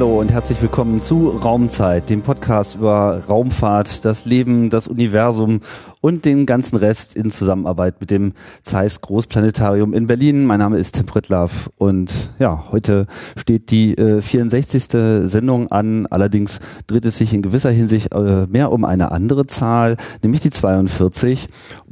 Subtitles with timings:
[0.00, 5.60] Hallo und herzlich willkommen zu Raumzeit, dem Podcast über Raumfahrt, das Leben, das Universum
[6.00, 8.32] und den ganzen Rest in Zusammenarbeit mit dem
[8.62, 10.46] Zeiss Großplanetarium in Berlin.
[10.46, 14.84] Mein Name ist Tim Pritlaff und ja, heute steht die äh, 64.
[15.28, 16.06] Sendung an.
[16.06, 20.48] Allerdings dreht es sich in gewisser Hinsicht äh, mehr um eine andere Zahl, nämlich die
[20.48, 21.46] 42.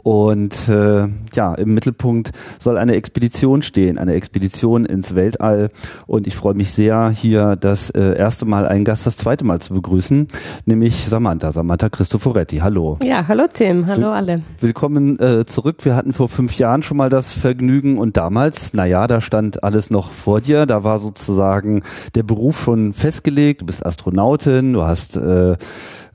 [0.08, 5.68] Und äh, ja, im Mittelpunkt soll eine Expedition stehen, eine Expedition ins Weltall.
[6.06, 9.60] Und ich freue mich sehr, hier das äh, erste Mal einen Gast das zweite Mal
[9.60, 10.26] zu begrüßen,
[10.64, 12.60] nämlich Samantha, Samantha Cristoforetti.
[12.60, 12.96] Hallo.
[13.02, 14.40] Ja, hallo Tim, hallo alle.
[14.62, 15.84] Willkommen äh, zurück.
[15.84, 19.90] Wir hatten vor fünf Jahren schon mal das Vergnügen und damals, naja, da stand alles
[19.90, 20.64] noch vor dir.
[20.64, 21.82] Da war sozusagen
[22.14, 23.60] der Beruf schon festgelegt.
[23.60, 25.56] Du bist Astronautin, du hast äh,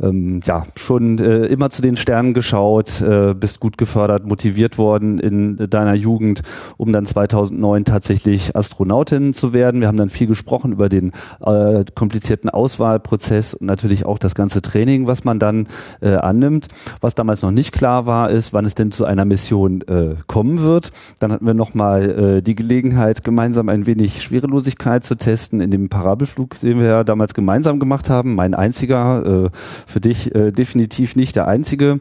[0.02, 5.20] ähm, ja schon äh, immer zu den Sternen geschaut, äh, bist gut gefördert, motiviert worden
[5.20, 6.42] in deiner Jugend,
[6.78, 9.82] um dann 2009 tatsächlich Astronautin zu werden.
[9.82, 11.12] Wir haben dann viel gesprochen über den
[11.46, 15.68] äh, komplizierten Auswahlprozess und natürlich auch das ganze Training, was man dann
[16.02, 16.68] äh, annimmt.
[17.02, 20.62] Was damals noch nicht klar war, ist, wann es denn zu einer Mission äh, kommen
[20.62, 20.92] wird.
[21.20, 25.90] Dann hatten wir nochmal äh, die Gelegenheit, gemeinsam ein wenig Schwerelosigkeit zu testen in dem
[25.90, 28.36] Parabelflug, den wir ja damals gemeinsam gemacht haben.
[28.36, 29.50] Mein einziger, äh,
[29.88, 32.00] für dich äh, definitiv nicht der einzige.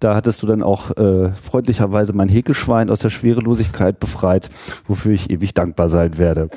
[0.00, 4.50] Da hattest du dann auch äh, freundlicherweise mein Häkelschwein aus der Schwerelosigkeit befreit,
[4.86, 6.48] wofür ich ewig dankbar sein werde.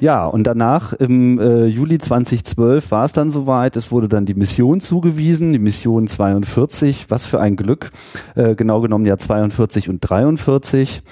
[0.00, 3.76] Ja, und danach im äh, Juli 2012 war es dann soweit.
[3.76, 7.06] Es wurde dann die Mission zugewiesen, die Mission 42.
[7.08, 7.90] Was für ein Glück.
[8.34, 11.02] Äh, genau genommen ja 42 und 43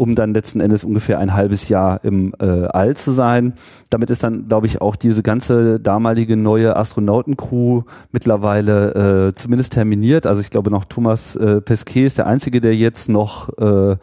[0.00, 3.52] um dann letzten Endes ungefähr ein halbes Jahr im äh, All zu sein.
[3.90, 10.24] Damit ist dann, glaube ich, auch diese ganze damalige neue Astronautencrew mittlerweile äh, zumindest terminiert.
[10.24, 13.96] Also ich glaube noch Thomas äh, Pesquet ist der Einzige, der jetzt noch äh,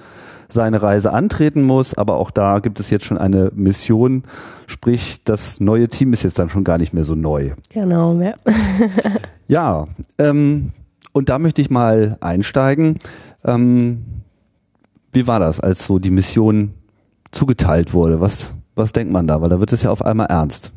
[0.49, 4.21] seine Reise antreten muss, aber auch da gibt es jetzt schon eine Mission,
[4.67, 7.53] sprich das neue Team ist jetzt dann schon gar nicht mehr so neu.
[7.73, 8.35] Genau, ja.
[9.47, 9.87] ja,
[10.19, 10.73] ähm,
[11.11, 12.99] und da möchte ich mal einsteigen.
[13.43, 14.03] Ähm,
[15.17, 16.75] wie war das, als so die Mission
[17.31, 18.21] zugeteilt wurde?
[18.21, 19.41] Was, was denkt man da?
[19.41, 20.71] Weil da wird es ja auf einmal ernst.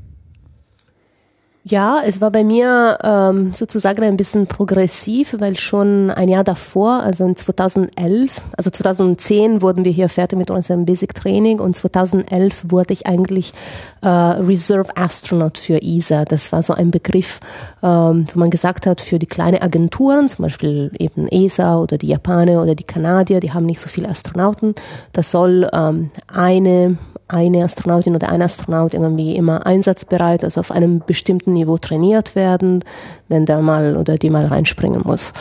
[1.62, 7.02] Ja, es war bei mir ähm, sozusagen ein bisschen progressiv, weil schon ein Jahr davor,
[7.02, 12.64] also in 2011, also 2010 wurden wir hier fertig mit unserem Basic Training und 2011
[12.68, 13.52] wurde ich eigentlich
[14.00, 16.24] äh, Reserve Astronaut für ESA.
[16.24, 17.40] Das war so ein Begriff,
[17.82, 22.08] ähm, wo man gesagt hat, für die kleinen Agenturen, zum Beispiel eben ESA oder die
[22.08, 24.74] Japaner oder die Kanadier, die haben nicht so viele Astronauten.
[25.12, 26.96] Das soll ähm, eine
[27.32, 32.84] eine Astronautin oder ein Astronaut irgendwie immer einsatzbereit, also auf einem bestimmten Niveau trainiert werden,
[33.28, 35.32] wenn der mal oder die mal reinspringen muss,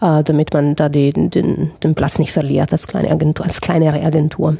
[0.00, 4.02] äh, damit man da die, den, den Platz nicht verliert als kleine Agentur, als kleinere
[4.02, 4.56] Agentur.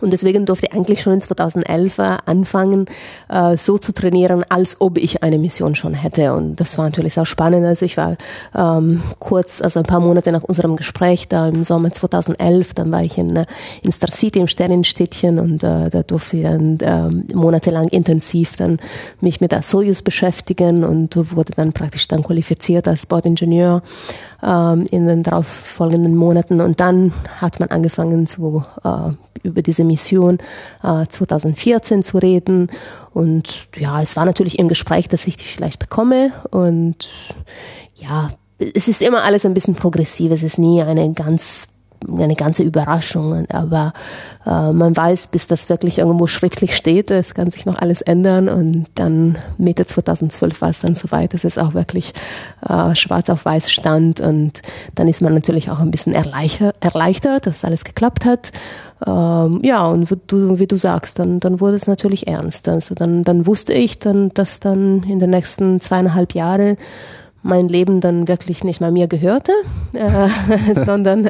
[0.00, 2.86] Und deswegen durfte ich eigentlich schon in 2011 anfangen,
[3.28, 6.32] äh, so zu trainieren, als ob ich eine Mission schon hätte.
[6.32, 7.66] Und das war natürlich sehr spannend.
[7.66, 8.16] Also ich war
[8.54, 13.02] ähm, kurz, also ein paar Monate nach unserem Gespräch, da im Sommer 2011, dann war
[13.02, 13.46] ich in, äh,
[13.82, 18.78] in Star City im Sternenstädtchen und äh, da durfte ich dann äh, monatelang intensiv dann
[19.20, 23.82] mich mit der Soyuz beschäftigen und wurde dann praktisch dann qualifiziert als Bordingenieur
[24.42, 26.60] ähm, in den darauffolgenden Monaten.
[26.60, 29.10] Und dann hat man angefangen zu äh,
[29.42, 30.38] über diese Mission
[30.82, 32.70] äh, 2014 zu reden.
[33.12, 36.32] Und ja, es war natürlich im Gespräch, dass ich die vielleicht bekomme.
[36.50, 37.08] Und
[37.94, 38.30] ja,
[38.74, 40.32] es ist immer alles ein bisschen progressiv.
[40.32, 41.68] Es ist nie eine ganz
[42.08, 43.46] eine ganze Überraschung.
[43.50, 43.92] Aber
[44.46, 48.48] äh, man weiß, bis das wirklich irgendwo schriftlich steht, es kann sich noch alles ändern.
[48.48, 52.12] Und dann Mitte 2012 war es dann soweit, dass es auch wirklich
[52.68, 54.20] äh, schwarz auf weiß stand.
[54.20, 54.62] Und
[54.94, 58.52] dann ist man natürlich auch ein bisschen erleichtert, erleichtert dass alles geklappt hat.
[59.06, 62.68] Ähm, ja, und wie du, wie du sagst, dann, dann wurde es natürlich ernst.
[62.68, 66.76] Also dann, dann wusste ich, dann, dass dann in den nächsten zweieinhalb Jahren
[67.42, 69.52] mein Leben dann wirklich nicht mal mir gehörte,
[69.92, 70.28] äh,
[70.84, 71.28] sondern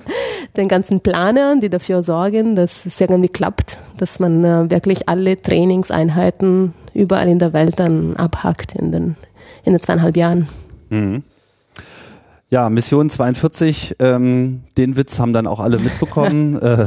[0.56, 5.40] den ganzen Planern, die dafür sorgen, dass es irgendwie klappt, dass man äh, wirklich alle
[5.40, 9.16] Trainingseinheiten überall in der Welt dann abhackt in den,
[9.64, 10.48] in den zweieinhalb Jahren.
[10.90, 11.22] Mhm.
[12.50, 16.58] Ja, Mission 42, ähm, den Witz haben dann auch alle mitbekommen.
[16.60, 16.84] äh,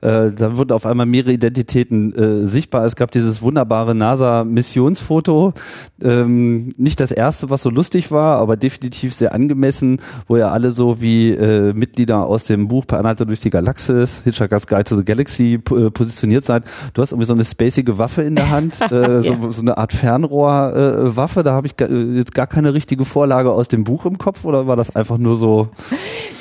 [0.00, 2.84] äh, da wurden auf einmal mehrere Identitäten äh, sichtbar.
[2.84, 5.54] Es gab dieses wunderbare NASA-Missionsfoto.
[6.02, 10.70] Ähm, nicht das erste, was so lustig war, aber definitiv sehr angemessen, wo ja alle
[10.70, 14.96] so wie äh, Mitglieder aus dem Buch Per Anhalter durch die Galaxis, Hitchhiker's Guide to
[14.96, 16.64] the Galaxy äh, positioniert seid.
[16.94, 19.52] Du hast irgendwie so eine spacige Waffe in der Hand, äh, so, ja.
[19.52, 21.42] so eine Art Fernrohrwaffe.
[21.42, 24.76] Da habe ich jetzt gar keine richtige Vorlage aus dem Buch im Kopf oder war
[24.76, 25.68] das einfach nur so?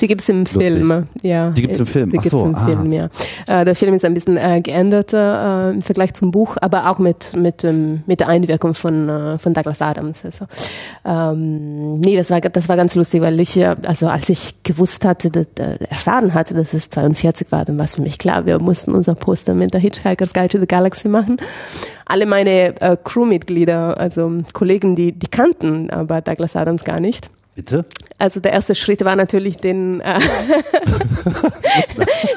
[0.01, 0.45] Die gibt es im?
[0.45, 1.51] Film, ja.
[1.51, 2.09] Die gibt es im Film.
[2.11, 2.65] Die Ach so, im ah.
[2.65, 3.09] Film, ja.
[3.47, 6.99] Äh, der Film ist ein bisschen äh, geändert äh, im Vergleich zum Buch, aber auch
[6.99, 10.23] mit, mit, ähm, mit der Einwirkung von, äh, von Douglas Adams.
[10.23, 10.45] Also,
[11.05, 15.31] ähm, nee, das war, das war ganz lustig, weil ich, also als ich gewusst hatte,
[15.31, 15.47] dass,
[15.89, 19.15] erfahren hatte, dass es 42 war, dann war es für mich klar, wir mussten unser
[19.15, 21.37] Poster mit der Hitchhiker's Guide to the Galaxy machen
[22.09, 27.29] alle meine äh, Crewmitglieder, also Kollegen, die, die kannten aber Douglas Adams gar nicht.
[27.59, 27.83] Bitte?
[28.19, 30.17] Also der erste Schritt war natürlich, den äh,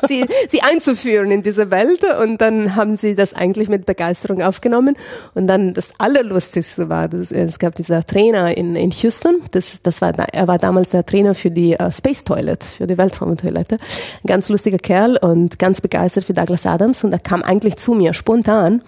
[0.08, 2.02] sie, sie einzuführen in diese Welt.
[2.20, 4.96] Und dann haben sie das eigentlich mit Begeisterung aufgenommen.
[5.34, 10.00] Und dann das allerlustigste war, dass, es gab dieser Trainer in, in Houston, das, das
[10.00, 14.26] war, er war damals der Trainer für die uh, Space Toilet, für die Weltraumtoilette, ein
[14.26, 17.04] ganz lustiger Kerl und ganz begeistert für Douglas Adams.
[17.04, 18.82] Und er kam eigentlich zu mir spontan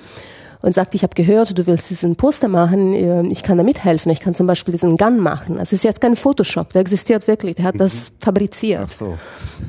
[0.64, 4.10] und sagt, ich habe gehört, du willst diesen Poster machen, ähm, ich kann da mithelfen,
[4.10, 5.58] ich kann zum Beispiel diesen Gun machen.
[5.58, 8.14] Also es ist jetzt kein Photoshop, der existiert wirklich, der hat das mhm.
[8.20, 8.80] fabriziert.
[8.84, 9.18] Ach so.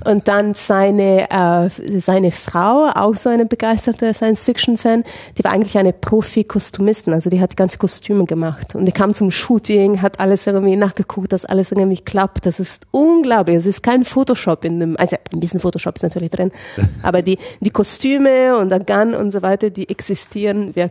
[0.09, 5.03] Und dann seine, äh, seine Frau, auch so eine begeisterte Science-Fiction-Fan,
[5.38, 8.74] die war eigentlich eine Profi-Kostymistin, also die hat ganze Kostüme gemacht.
[8.74, 12.45] Und die kam zum Shooting, hat alles irgendwie nachgeguckt, dass alles irgendwie klappt.
[12.45, 13.57] Das ist unglaublich.
[13.57, 16.53] Es ist kein Photoshop in dem, also ein bisschen Photoshop ist natürlich drin,
[17.03, 20.85] aber die, die Kostüme und der Gun und so weiter, die existieren wirklich.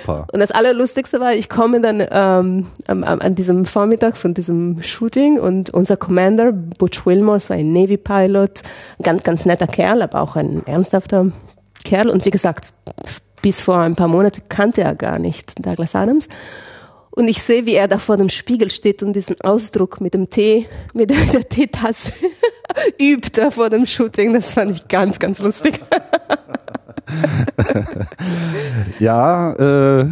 [0.00, 0.26] Super.
[0.32, 5.38] Und das Allerlustigste war, ich komme dann ähm, an, an diesem Vormittag von diesem Shooting
[5.38, 8.62] und unser Commander, Butch Wilmore, so ein Navy-Pilot,
[9.02, 11.32] ganz, ganz netter Kerl, aber auch ein ernsthafter
[11.84, 12.08] Kerl.
[12.08, 12.72] Und wie gesagt,
[13.42, 16.28] bis vor ein paar Monaten kannte er gar nicht Douglas Adams.
[17.10, 20.30] Und ich sehe, wie er da vor dem Spiegel steht und diesen Ausdruck mit dem
[20.30, 22.12] Tee, mit der Teetasse
[23.00, 24.32] übt da vor dem Shooting.
[24.32, 25.78] Das fand ich ganz, ganz lustig.
[28.98, 30.06] ja, äh,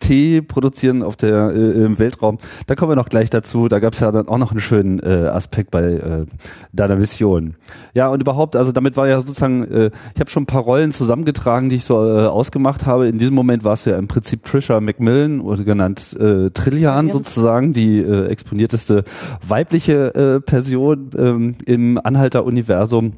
[0.00, 2.38] Tee produzieren auf der äh, im Weltraum.
[2.66, 3.68] Da kommen wir noch gleich dazu.
[3.68, 6.26] Da gab es ja dann auch noch einen schönen äh, Aspekt bei äh,
[6.72, 7.56] deiner Mission.
[7.94, 10.92] Ja, und überhaupt, also damit war ja sozusagen, äh, ich habe schon ein paar Rollen
[10.92, 13.08] zusammengetragen, die ich so äh, ausgemacht habe.
[13.08, 17.72] In diesem Moment war es ja im Prinzip Trisha Macmillan oder genannt äh, Trillian sozusagen,
[17.72, 19.04] die äh, exponierteste
[19.46, 23.14] weibliche äh, Person ähm, im Anhalter-Universum.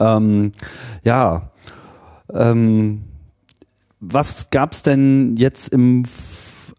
[0.00, 0.52] Ähm,
[1.04, 1.50] ja,
[2.34, 3.02] ähm,
[4.00, 6.04] was gab es denn jetzt im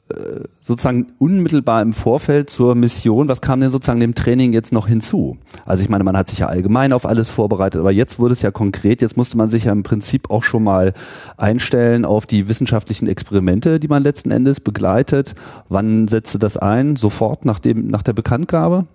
[0.10, 4.88] äh, sozusagen unmittelbar im Vorfeld zur Mission, was kam denn sozusagen dem Training jetzt noch
[4.88, 5.38] hinzu?
[5.66, 8.42] Also ich meine, man hat sich ja allgemein auf alles vorbereitet, aber jetzt wurde es
[8.42, 10.94] ja konkret, jetzt musste man sich ja im Prinzip auch schon mal
[11.38, 15.36] einstellen auf die wissenschaftlichen Experimente, die man letzten Endes begleitet.
[15.70, 16.96] Wann setzte das ein?
[16.96, 18.86] Sofort nach, dem, nach der Bekanntgabe?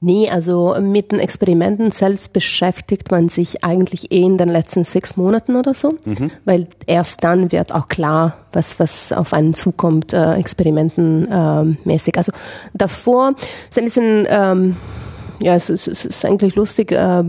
[0.00, 5.16] Nee, also mit den Experimenten selbst beschäftigt man sich eigentlich eh in den letzten sechs
[5.16, 6.30] Monaten oder so, mhm.
[6.44, 12.14] weil erst dann wird auch klar, was, was auf einen zukommt, äh, experimentenmäßig.
[12.14, 12.32] Äh, also
[12.74, 13.34] davor
[13.68, 14.26] ist ein bisschen...
[14.28, 14.76] Ähm,
[15.40, 17.22] ja, es ist, es ist eigentlich lustig äh,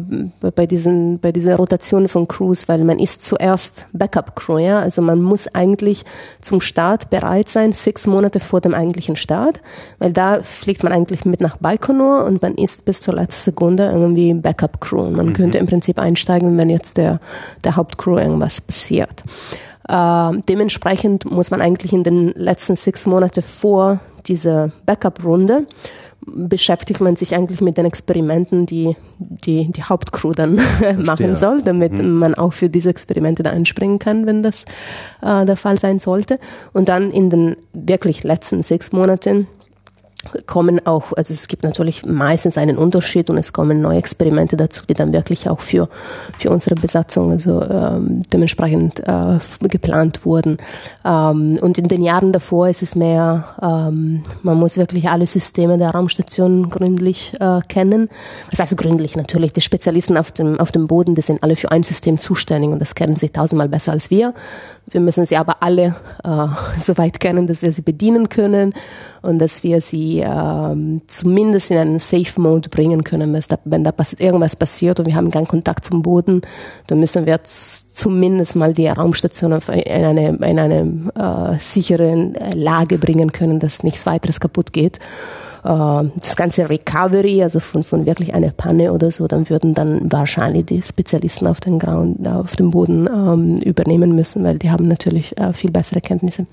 [0.56, 4.80] bei, diesen, bei dieser Rotation von Crews, weil man ist zuerst Backup-Crew, ja.
[4.80, 6.06] Also man muss eigentlich
[6.42, 9.62] zum Start bereit sein, sechs Monate vor dem eigentlichen Start,
[10.00, 13.86] weil da fliegt man eigentlich mit nach Baikonur und man ist bis zur letzten Sekunde
[13.86, 15.12] irgendwie Backup-Crew.
[15.12, 15.34] Man mhm.
[15.34, 17.20] könnte im Prinzip einsteigen, wenn jetzt der,
[17.64, 19.24] der Hauptcrew irgendwas passiert.
[19.88, 25.66] Äh, dementsprechend muss man eigentlich in den letzten sechs Monate vor dieser Backup-Runde
[26.26, 30.60] beschäftigt man sich eigentlich mit den Experimenten, die die, die Hauptcrew dann
[30.98, 32.20] machen soll, damit mhm.
[32.20, 34.66] man auch für diese Experimente da einspringen kann, wenn das
[35.22, 36.40] äh, der Fall sein sollte.
[36.74, 39.48] Und dann in den wirklich letzten sechs Monaten
[40.48, 44.84] kommen auch, also es gibt natürlich meistens einen Unterschied und es kommen neue Experimente dazu,
[44.86, 45.88] die dann wirklich auch für,
[46.38, 50.58] für unsere Besatzung also ähm, dementsprechend äh, geplant wurden.
[51.06, 55.78] Ähm, und in den Jahren davor ist es mehr, ähm, man muss wirklich alle Systeme
[55.78, 58.10] der Raumstation gründlich äh, kennen.
[58.52, 61.72] Das heißt gründlich natürlich, die Spezialisten auf dem, auf dem Boden, die sind alle für
[61.72, 64.34] ein System zuständig und das kennen sie tausendmal besser als wir.
[64.88, 65.96] Wir müssen sie aber alle
[66.26, 66.48] äh,
[66.80, 68.74] so weit kennen, dass wir sie bedienen können
[69.22, 73.32] und dass wir sie ähm, zumindest in einen Safe Mode bringen können.
[73.32, 76.42] Wenn da, wenn da irgendwas passiert und wir haben keinen Kontakt zum Boden,
[76.88, 83.32] dann müssen wir zumindest mal die Raumstation in eine, in eine äh, sichere Lage bringen
[83.32, 85.00] können, dass nichts weiteres kaputt geht
[85.64, 90.12] äh, das ganze Recovery, also von, von wirklich einer Panne oder so, dann würden dann
[90.12, 94.88] wahrscheinlich die Spezialisten auf, den Ground, auf dem Boden ähm, übernehmen müssen, weil die haben
[94.88, 96.46] natürlich äh, viel bessere Kenntnisse.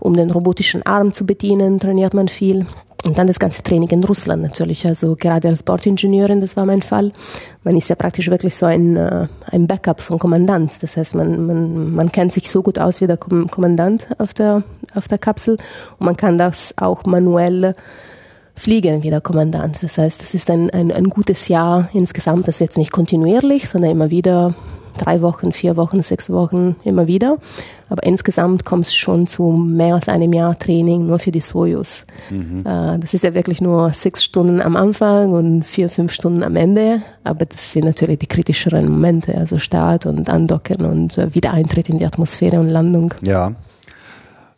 [0.00, 2.66] Um den robotischen Arm zu bedienen, trainiert man viel.
[3.06, 4.84] Und dann das ganze Training in Russland natürlich.
[4.84, 7.12] Also gerade als Bordingenieurin, das war mein Fall.
[7.62, 10.72] Man ist ja praktisch wirklich so ein, äh, ein Backup vom Kommandant.
[10.82, 14.64] Das heißt, man, man, man kennt sich so gut aus wie der Kommandant auf der,
[14.94, 15.56] auf der Kapsel
[15.98, 17.74] und man kann das auch manuell
[18.56, 19.82] fliegen wie der Kommandant.
[19.82, 22.48] Das heißt, das ist ein, ein, ein gutes Jahr insgesamt.
[22.48, 24.54] Das ist jetzt nicht kontinuierlich, sondern immer wieder
[24.96, 27.38] drei Wochen, vier Wochen, sechs Wochen immer wieder.
[27.88, 32.04] Aber insgesamt kommt es schon zu mehr als einem Jahr Training nur für die Sojus.
[32.30, 32.60] Mhm.
[32.66, 36.56] Äh, das ist ja wirklich nur sechs Stunden am Anfang und vier, fünf Stunden am
[36.56, 37.02] Ende.
[37.22, 41.98] Aber das sind natürlich die kritischeren Momente, also Start und Andocken und äh, Wiedereintritt in
[41.98, 43.14] die Atmosphäre und Landung.
[43.22, 43.52] Ja.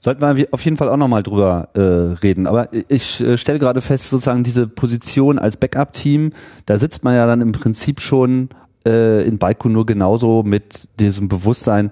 [0.01, 1.81] Sollten wir auf jeden Fall auch nochmal drüber äh,
[2.23, 2.47] reden.
[2.47, 6.33] Aber ich äh, stelle gerade fest, sozusagen diese Position als Backup-Team,
[6.67, 8.49] da sitzt man ja dann im Prinzip schon
[8.89, 11.91] äh, in Baikonur genauso mit diesem Bewusstsein,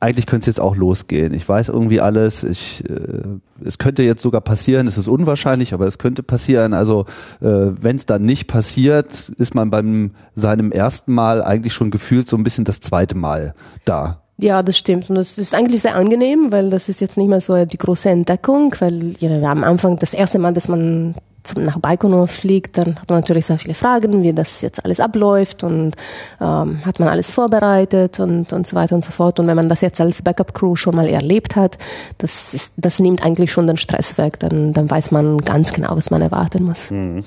[0.00, 1.34] eigentlich könnte es jetzt auch losgehen.
[1.34, 2.44] Ich weiß irgendwie alles.
[2.44, 4.86] Ich, äh, es könnte jetzt sogar passieren.
[4.86, 6.72] Es ist unwahrscheinlich, aber es könnte passieren.
[6.72, 7.06] Also
[7.40, 12.28] äh, wenn es dann nicht passiert, ist man beim seinem ersten Mal eigentlich schon gefühlt
[12.28, 14.22] so ein bisschen das zweite Mal da.
[14.40, 15.10] Ja, das stimmt.
[15.10, 18.08] Und das ist eigentlich sehr angenehm, weil das ist jetzt nicht mehr so die große
[18.08, 21.16] Entdeckung, weil ja, am Anfang das erste Mal, dass man
[21.56, 25.64] nach Baikonur fliegt, dann hat man natürlich sehr viele Fragen, wie das jetzt alles abläuft
[25.64, 25.94] und
[26.40, 29.40] ähm, hat man alles vorbereitet und, und so weiter und so fort.
[29.40, 31.78] Und wenn man das jetzt als Backup-Crew schon mal erlebt hat,
[32.18, 34.38] das, ist, das nimmt eigentlich schon den Stress weg.
[34.40, 36.90] Dann, dann weiß man ganz genau, was man erwarten muss.
[36.90, 37.24] Mhm.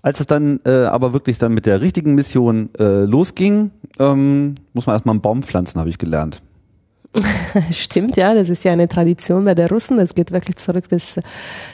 [0.00, 4.86] Als es dann äh, aber wirklich dann mit der richtigen Mission äh, losging, ähm, muss
[4.86, 6.42] man erstmal einen Baum pflanzen, habe ich gelernt.
[7.70, 9.98] Stimmt, ja, das ist ja eine Tradition bei den Russen.
[9.98, 11.16] Das geht wirklich zurück bis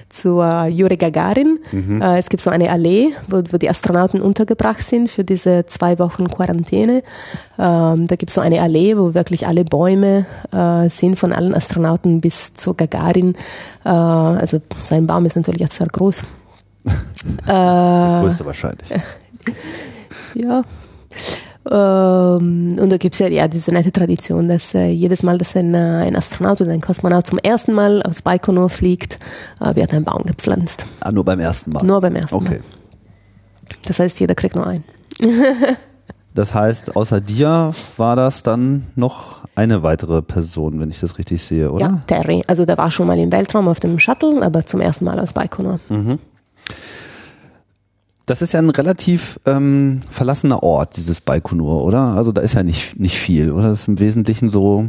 [0.08, 1.60] zu uh, Juri Gagarin.
[1.70, 2.02] Mhm.
[2.02, 5.98] Uh, es gibt so eine Allee, wo, wo, die Astronauten untergebracht sind für diese zwei
[6.00, 7.02] Wochen Quarantäne.
[7.56, 11.54] Uh, da gibt es so eine Allee, wo wirklich alle Bäume äh, sind, von allen
[11.54, 13.36] Astronauten bis zu Gagarin.
[13.84, 16.22] also sein Baum ist natürlich jetzt sehr groß.
[17.46, 18.88] Der größte wahrscheinlich.
[20.34, 20.62] ja.
[21.70, 25.54] Ähm, und da gibt es ja, ja diese nette Tradition, dass äh, jedes Mal, dass
[25.54, 29.18] ein, äh, ein Astronaut oder ein Kosmonaut zum ersten Mal aufs Baikonur fliegt,
[29.60, 30.86] äh, wird ein Baum gepflanzt.
[31.00, 31.84] Ah, nur beim ersten Mal?
[31.84, 32.60] Nur beim ersten okay.
[32.60, 33.76] Mal.
[33.84, 34.84] Das heißt, jeder kriegt nur einen.
[36.34, 41.42] das heißt, außer dir war das dann noch eine weitere Person, wenn ich das richtig
[41.42, 41.84] sehe, oder?
[41.84, 42.42] Ja, Terry.
[42.46, 45.32] Also der war schon mal im Weltraum auf dem Shuttle, aber zum ersten Mal aus
[45.32, 45.80] Baikonur.
[45.88, 46.18] Mhm.
[48.28, 52.08] Das ist ja ein relativ ähm, verlassener Ort, dieses Baikonur, oder?
[52.08, 53.70] Also da ist ja nicht, nicht viel, oder?
[53.70, 54.84] Das ist im Wesentlichen so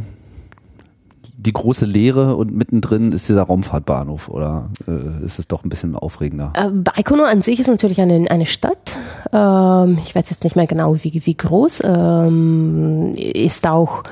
[1.38, 5.96] die große Leere und mittendrin ist dieser Raumfahrtbahnhof, oder äh, ist es doch ein bisschen
[5.96, 6.52] aufregender?
[6.54, 8.98] Äh, Baikonur an sich ist natürlich eine, eine Stadt.
[9.32, 11.82] Ähm, ich weiß jetzt nicht mehr genau, wie, wie groß.
[11.86, 14.02] Ähm, ist auch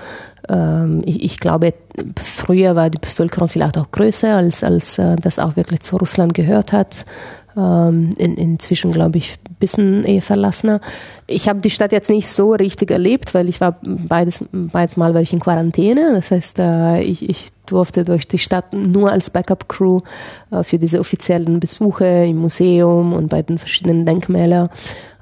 [0.49, 1.75] ähm, ich, ich, glaube,
[2.19, 6.33] früher war die Bevölkerung vielleicht auch größer, als, als äh, das auch wirklich zu Russland
[6.33, 7.05] gehört hat.
[7.57, 10.81] Ähm, in, inzwischen, glaube ich, ein bisschen eher verlassener.
[11.27, 15.15] Ich habe die Stadt jetzt nicht so richtig erlebt, weil ich war beides, beides Mal
[15.15, 16.13] war ich in Quarantäne.
[16.15, 20.01] Das heißt, äh, ich, ich durfte durch die Stadt nur als Backup-Crew
[20.51, 24.71] äh, für diese offiziellen Besuche im Museum und bei den verschiedenen Denkmälern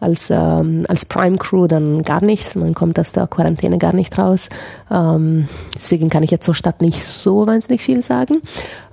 [0.00, 2.54] als, ähm, als Prime-Crew dann gar nichts.
[2.54, 4.48] Man kommt aus der Quarantäne gar nicht raus.
[4.90, 8.42] Ähm, deswegen kann ich jetzt zur Stadt nicht so wahnsinnig viel sagen.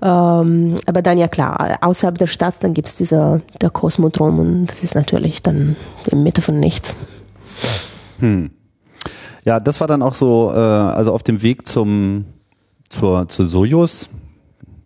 [0.02, 4.68] Ähm, aber dann ja klar, außerhalb der Stadt, dann gibt es dieser der Kosmodrom und
[4.68, 5.76] das ist natürlich dann
[6.10, 6.96] in Mitte von nichts.
[8.20, 8.52] Hm.
[9.46, 12.26] Ja, das war dann auch so, äh, also auf dem Weg zum
[12.94, 14.10] zur, zur Sojus,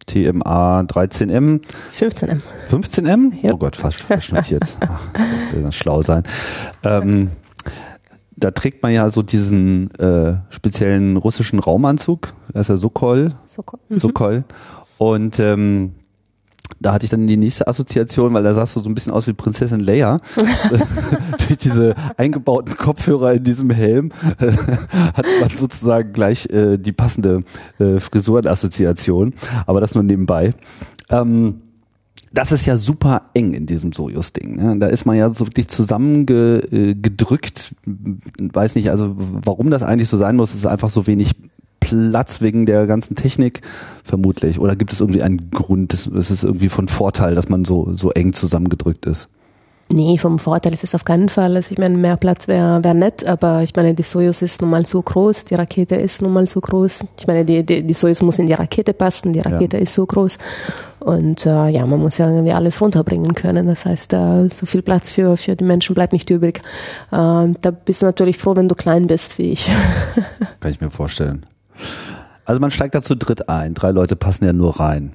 [0.06, 1.62] TMA 13M.
[1.94, 2.42] 15M.
[2.70, 3.34] 15M?
[3.42, 3.54] Ja.
[3.54, 4.64] Oh Gott, fast falsch notiert.
[4.80, 6.24] Ach, das will ganz schlau sein.
[6.84, 7.30] Ähm,
[8.38, 13.34] da trägt man ja so diesen äh, speziellen russischen Raumanzug, er ist ja Sokol.
[13.46, 13.80] Sokol.
[13.90, 14.00] Mhm.
[14.00, 14.44] Sokol.
[14.98, 15.96] Und ähm,
[16.80, 19.28] da hatte ich dann die nächste Assoziation, weil da sahst du so ein bisschen aus
[19.28, 20.20] wie Prinzessin Leia.
[21.48, 27.44] Durch diese eingebauten Kopfhörer in diesem Helm hat man sozusagen gleich äh, die passende
[27.80, 29.34] äh, Frisurenassoziation.
[29.66, 30.54] Aber das nur nebenbei.
[31.10, 31.62] Ähm,
[32.32, 34.58] das ist ja super eng in diesem Sojus-Ding.
[34.58, 34.78] Ne?
[34.78, 37.74] Da ist man ja so wirklich zusammengedrückt.
[37.86, 41.32] Weiß nicht, also warum das eigentlich so sein muss, ist einfach so wenig
[41.88, 43.62] Platz wegen der ganzen Technik?
[44.04, 44.60] Vermutlich.
[44.60, 48.12] Oder gibt es irgendwie einen Grund, es ist irgendwie von Vorteil, dass man so, so
[48.12, 49.30] eng zusammengedrückt ist?
[49.90, 51.56] Nee, vom Vorteil ist es auf keinen Fall.
[51.56, 54.70] Also ich meine, mehr Platz wäre wär nett, aber ich meine, die Soyuz ist nun
[54.70, 57.06] mal so groß, die Rakete ist nun mal so groß.
[57.18, 59.84] Ich meine, die, die, die Soyuz muss in die Rakete passen, die Rakete ja.
[59.84, 60.40] ist so groß.
[61.00, 63.68] Und äh, ja, man muss ja irgendwie alles runterbringen können.
[63.68, 66.62] Das heißt, äh, so viel Platz für, für die Menschen bleibt nicht übrig.
[67.12, 69.70] Äh, da bist du natürlich froh, wenn du klein bist, wie ich.
[70.60, 71.46] Kann ich mir vorstellen.
[72.46, 73.74] Also man steigt da zu dritt ein.
[73.74, 75.14] Drei Leute passen ja nur rein.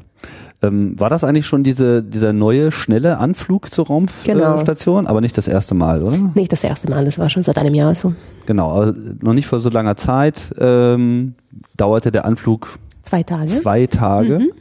[0.62, 5.00] Ähm, war das eigentlich schon diese, dieser neue, schnelle Anflug zur Raumstation?
[5.02, 5.10] Genau.
[5.10, 6.16] Aber nicht das erste Mal, oder?
[6.34, 8.14] Nicht das erste Mal, das war schon seit einem Jahr so.
[8.46, 11.34] Genau, aber noch nicht vor so langer Zeit ähm,
[11.76, 13.46] dauerte der Anflug zwei Tage.
[13.46, 14.38] Zwei Tage.
[14.38, 14.52] Mhm.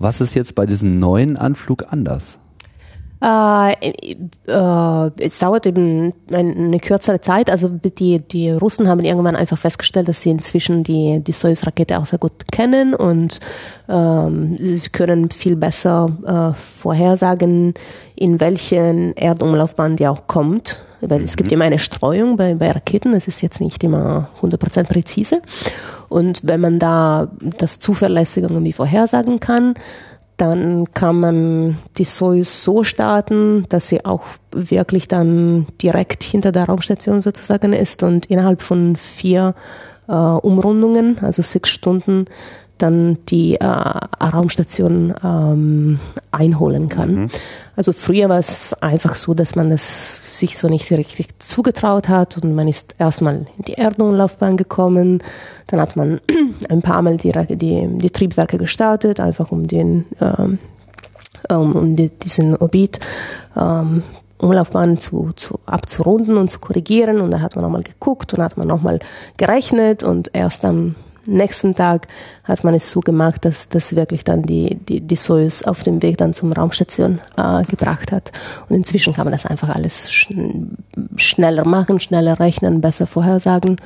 [0.00, 2.38] Was ist jetzt bei diesem neuen Anflug anders?
[3.20, 3.72] Äh,
[4.46, 7.50] äh, es dauert eben eine kürzere Zeit.
[7.50, 12.06] Also die, die Russen haben irgendwann einfach festgestellt, dass sie inzwischen die, die Soyuz-Rakete auch
[12.06, 13.40] sehr gut kennen und
[13.88, 17.74] ähm, sie können viel besser äh, vorhersagen,
[18.14, 20.84] in welchen Erdumlaufbahn die auch kommt.
[21.00, 21.54] Weil es gibt mhm.
[21.54, 25.42] immer eine Streuung bei, bei Raketen, es ist jetzt nicht immer 100% präzise.
[26.08, 29.74] Und wenn man da das zuverlässig irgendwie vorhersagen kann,
[30.38, 36.64] dann kann man die Soyuz so starten, dass sie auch wirklich dann direkt hinter der
[36.64, 39.54] Raumstation sozusagen ist und innerhalb von vier
[40.06, 42.26] äh, Umrundungen, also sechs Stunden,
[42.78, 47.14] dann die äh, Raumstation ähm, einholen kann.
[47.14, 47.28] Mhm.
[47.76, 52.36] Also früher war es einfach so, dass man es sich so nicht richtig zugetraut hat
[52.38, 55.22] und man ist erstmal in die Erdumlaufbahn gekommen,
[55.68, 56.20] dann hat man
[56.68, 60.58] ein paar Mal die, die, die Triebwerke gestartet, einfach um den ähm,
[61.48, 63.00] um die, diesen Orbit
[63.56, 64.02] ähm,
[64.38, 67.20] Umlaufbahn zu, zu, abzurunden und zu korrigieren.
[67.20, 68.98] Und da hat man nochmal geguckt und hat man nochmal
[69.36, 70.94] gerechnet und erst am
[71.28, 72.08] nächsten Tag
[72.44, 76.02] hat man es so gemacht, dass das wirklich dann die, die, die Soyuz auf dem
[76.02, 78.32] Weg dann zum Raumstation äh, gebracht hat.
[78.68, 80.76] Und inzwischen kann man das einfach alles schn
[81.16, 83.76] schneller machen, schneller rechnen, besser vorhersagen.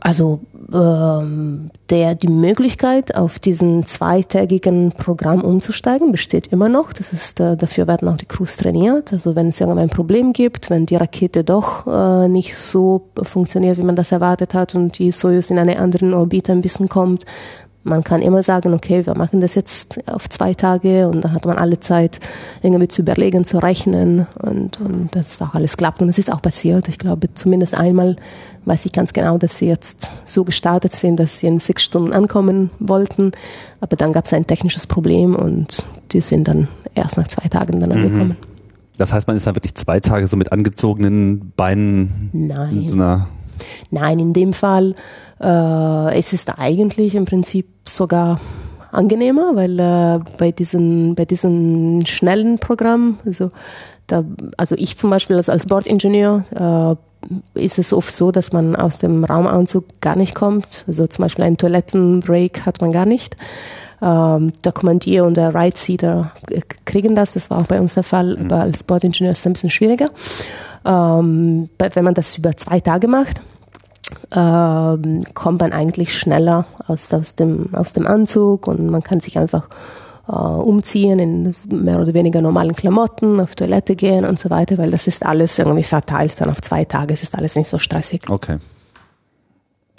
[0.00, 0.40] Also
[0.72, 6.92] ähm, der die Möglichkeit, auf diesen zweitägigen Programm umzusteigen, besteht immer noch.
[6.92, 9.12] Das ist, äh, dafür werden auch die Crews trainiert.
[9.12, 13.82] Also wenn es irgendein Problem gibt, wenn die Rakete doch äh, nicht so funktioniert, wie
[13.82, 17.26] man das erwartet hat und die Soyuz in einen anderen Orbit ein bisschen kommt,
[17.82, 21.46] man kann immer sagen, okay, wir machen das jetzt auf zwei Tage und dann hat
[21.46, 22.20] man alle Zeit,
[22.62, 26.02] irgendwie zu überlegen, zu rechnen und, und dass auch alles klappt.
[26.02, 26.88] Und es ist auch passiert.
[26.88, 28.16] Ich glaube, zumindest einmal
[28.66, 32.12] weiß ich ganz genau, dass sie jetzt so gestartet sind, dass sie in sechs Stunden
[32.12, 33.32] ankommen wollten.
[33.80, 37.80] Aber dann gab es ein technisches Problem und die sind dann erst nach zwei Tagen
[37.80, 38.36] dann angekommen.
[38.40, 38.50] Mhm.
[38.98, 42.76] Das heißt, man ist dann wirklich zwei Tage so mit angezogenen Beinen Nein.
[42.76, 43.28] in so einer
[43.90, 44.94] Nein, in dem Fall
[45.40, 48.40] äh, es ist eigentlich im Prinzip sogar
[48.92, 53.50] angenehmer, weil äh, bei diesen bei diesen schnellen Programm, also
[54.06, 54.24] da,
[54.56, 56.96] also ich zum Beispiel als, als Bordingenieur
[57.54, 60.84] äh, ist es oft so, dass man aus dem Raumanzug gar nicht kommt.
[60.86, 63.36] Also zum Beispiel einen Toilettenbreak hat man gar nicht.
[64.02, 66.32] Ähm, der Kommandier und der Right Seater
[66.86, 68.46] kriegen das, das war auch bei uns der Fall, mhm.
[68.46, 70.10] aber als Bordingenieur ist es ein bisschen schwieriger.
[70.84, 73.42] Ähm, wenn man das über zwei Tage macht,
[74.34, 79.38] ähm, kommt man eigentlich schneller aus, aus, dem, aus dem Anzug und man kann sich
[79.38, 79.68] einfach
[80.28, 84.90] äh, umziehen in mehr oder weniger normalen Klamotten, auf Toilette gehen und so weiter, weil
[84.90, 88.22] das ist alles irgendwie verteilt dann auf zwei Tage, es ist alles nicht so stressig.
[88.28, 88.58] Okay.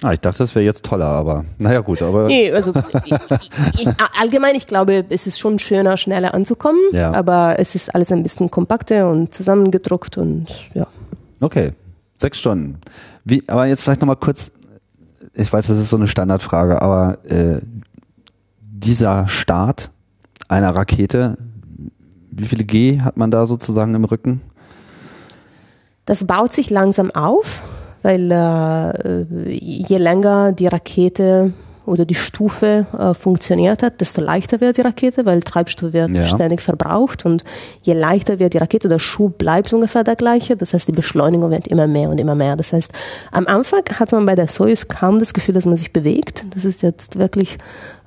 [0.04, 2.26] Ah, ich dachte, das wäre jetzt toller, aber naja gut, aber.
[2.26, 2.74] Nee, also
[3.06, 3.13] ich,
[3.82, 3.88] ich,
[4.19, 7.13] allgemein, ich glaube, es ist schon schöner, schneller anzukommen, ja.
[7.13, 10.88] aber es ist alles ein bisschen kompakter und zusammengedruckt und ja.
[11.39, 11.74] Okay,
[12.22, 12.80] sechs Stunden.
[13.26, 14.52] Wie, aber jetzt vielleicht nochmal kurz,
[15.34, 17.62] ich weiß, das ist so eine Standardfrage, aber äh,
[18.60, 19.92] dieser Start
[20.48, 21.38] einer Rakete,
[22.32, 24.42] wie viele G hat man da sozusagen im Rücken?
[26.06, 27.62] Das baut sich langsam auf,
[28.02, 31.54] weil äh, je länger die Rakete
[31.86, 36.24] oder die Stufe äh, funktioniert hat, desto leichter wird die Rakete, weil Treibstoff wird ja.
[36.24, 37.44] ständig verbraucht und
[37.82, 40.56] je leichter wird die Rakete, der Schub bleibt ungefähr der gleiche.
[40.56, 42.56] Das heißt, die Beschleunigung wird immer mehr und immer mehr.
[42.56, 42.91] Das heißt,
[43.32, 46.46] am Anfang hat man bei der Soyuz kaum das Gefühl, dass man sich bewegt.
[46.54, 47.58] Das ist jetzt wirklich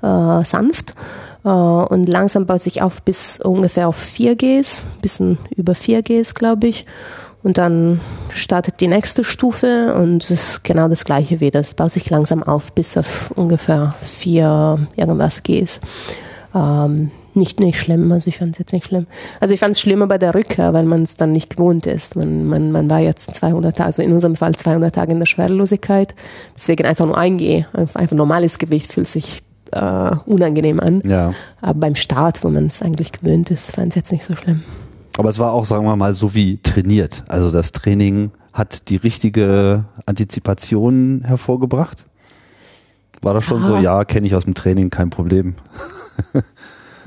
[0.03, 0.95] äh, sanft
[1.45, 6.35] äh, und langsam baut sich auf bis ungefähr auf 4 Gs, bisschen über 4 Gs,
[6.35, 6.87] glaube ich.
[7.45, 11.61] Und dann startet die nächste Stufe und es ist genau das gleiche wieder.
[11.61, 15.79] Es baut sich langsam auf bis auf ungefähr vier irgendwas Gs.
[16.55, 19.07] Ähm, nicht, nicht schlimm, also ich fand es jetzt nicht schlimm.
[19.41, 22.17] Also ich fand es schlimmer bei der Rückkehr, weil man es dann nicht gewohnt ist.
[22.17, 25.27] Man, man, man war jetzt 200 Tage, also in unserem Fall 200 Tage in der
[25.27, 26.15] Schwerelosigkeit.
[26.57, 31.03] Deswegen einfach nur ein G, einfach normales Gewicht fühlt sich äh, unangenehm an.
[31.05, 31.35] Ja.
[31.61, 34.63] Aber beim Start, wo man es eigentlich gewöhnt ist, fand es jetzt nicht so schlimm.
[35.17, 37.23] Aber es war auch, sagen wir mal, so wie trainiert.
[37.29, 42.05] Also das Training hat die richtige Antizipation hervorgebracht.
[43.23, 43.67] War das schon Ah.
[43.67, 43.77] so?
[43.77, 45.55] Ja, kenne ich aus dem Training, kein Problem.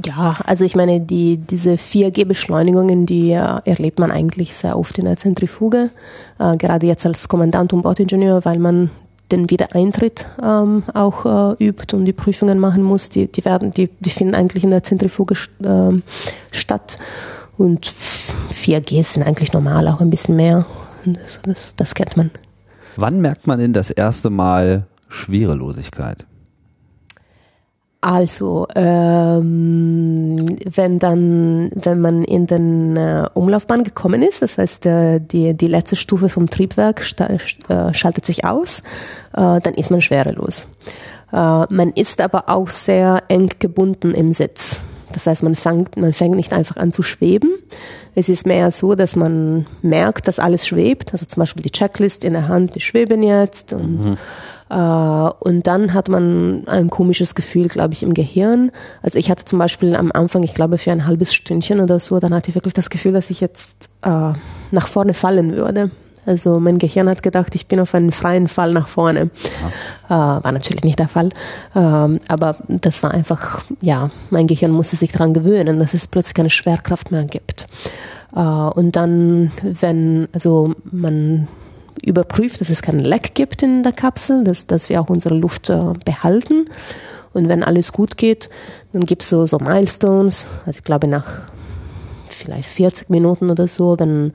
[0.06, 5.06] Ja, also ich meine, die, diese 4G-Beschleunigungen, die äh, erlebt man eigentlich sehr oft in
[5.06, 5.90] der Zentrifuge,
[6.38, 8.92] äh, gerade jetzt als Kommandant und Bordingenieur, weil man
[9.32, 11.26] den Wiedereintritt ähm, auch
[11.60, 13.10] äh, übt und die Prüfungen machen muss.
[13.10, 16.04] Die, die, werden, die, die finden eigentlich in der Zentrifuge ähm,
[16.52, 17.00] statt.
[17.58, 17.92] Und
[18.54, 20.66] 4G sind eigentlich normal, auch ein bisschen mehr.
[21.06, 22.32] Das, das, das kennt man.
[22.96, 26.26] Wann merkt man denn das erste Mal Schwerelosigkeit?
[28.02, 35.20] Also, ähm, wenn dann, wenn man in den äh, Umlaufbahn gekommen ist, das heißt, äh,
[35.20, 38.82] die, die letzte Stufe vom Triebwerk äh, schaltet sich aus,
[39.34, 40.68] äh, dann ist man schwerelos.
[41.34, 44.82] Äh, man ist aber auch sehr eng gebunden im Sitz.
[45.12, 47.52] Das heißt, man fängt, man fängt nicht einfach an zu schweben.
[48.16, 51.14] Es ist mehr so, dass man merkt, dass alles schwebt.
[51.14, 54.18] Also zum Beispiel die Checklist in der Hand, die schweben jetzt und
[54.70, 58.72] äh, und dann hat man ein komisches Gefühl, glaube ich, im Gehirn.
[59.02, 62.20] Also ich hatte zum Beispiel am Anfang, ich glaube für ein halbes Stündchen oder so,
[62.20, 64.34] dann hatte ich wirklich das Gefühl, dass ich jetzt äh,
[64.72, 65.92] nach vorne fallen würde.
[66.28, 69.32] Also mein Gehirn hat gedacht, ich bin auf einen freien Fall nach vorne.
[70.10, 71.30] Äh, war natürlich nicht der Fall.
[71.74, 76.34] Ähm, aber das war einfach, ja, mein Gehirn musste sich daran gewöhnen, dass es plötzlich
[76.34, 77.68] keine Schwerkraft mehr gibt.
[78.36, 81.48] Äh, und dann, wenn, also man
[82.04, 85.70] überprüft, dass es keinen Leck gibt in der Kapsel, dass, dass wir auch unsere Luft
[85.70, 86.66] äh, behalten.
[87.34, 88.50] Und wenn alles gut geht,
[88.92, 90.46] dann gibt es so, so Milestones.
[90.66, 91.26] Also ich glaube nach
[92.30, 94.34] vielleicht 40 Minuten oder so, wenn,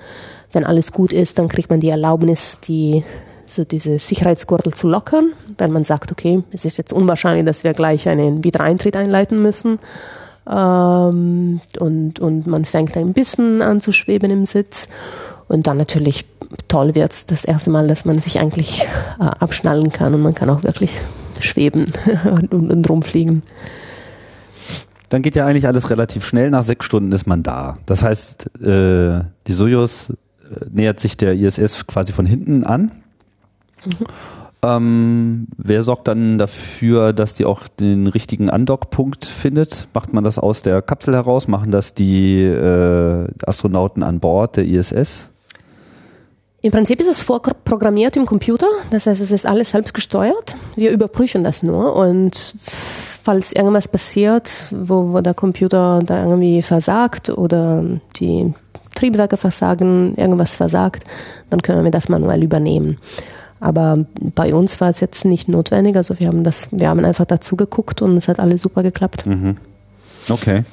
[0.53, 3.05] wenn alles gut ist, dann kriegt man die Erlaubnis, die,
[3.47, 5.33] so diese Sicherheitsgürtel zu lockern.
[5.59, 9.79] Wenn man sagt, okay, es ist jetzt unwahrscheinlich, dass wir gleich einen Wiedereintritt einleiten müssen.
[10.51, 14.89] Ähm, und, und man fängt ein bisschen an zu schweben im Sitz.
[15.49, 16.25] Und dann natürlich
[16.69, 18.87] toll wird es das erste Mal, dass man sich eigentlich
[19.21, 20.97] äh, abschnallen kann und man kann auch wirklich
[21.41, 21.93] schweben
[22.25, 23.43] und, und, und rumfliegen.
[25.09, 26.49] Dann geht ja eigentlich alles relativ schnell.
[26.51, 27.77] Nach sechs Stunden ist man da.
[27.85, 30.15] Das heißt, äh, die äh,
[30.71, 32.91] nähert sich der ISS quasi von hinten an.
[34.65, 39.89] Ähm, wer sorgt dann dafür, dass die auch den richtigen Andockpunkt findet?
[39.93, 41.49] Macht man das aus der Kapsel heraus?
[41.49, 45.27] Machen das die äh, Astronauten an Bord der ISS?
[46.61, 50.57] Im Prinzip ist es vorprogrammiert im Computer, das heißt, es ist alles selbst gesteuert.
[50.77, 52.55] Wir überprüfen das nur und
[53.25, 57.85] falls irgendwas passiert, wo, wo der Computer da irgendwie versagt oder
[58.17, 58.55] die
[59.03, 61.05] Triebwerke versagen, irgendwas versagt,
[61.51, 62.99] dann können wir das manuell übernehmen.
[63.59, 67.25] Aber bei uns war es jetzt nicht notwendig, also wir haben das, wir haben einfach
[67.25, 69.27] dazu geguckt und es hat alles super geklappt.
[69.27, 69.57] Mhm.
[70.29, 70.65] Okay.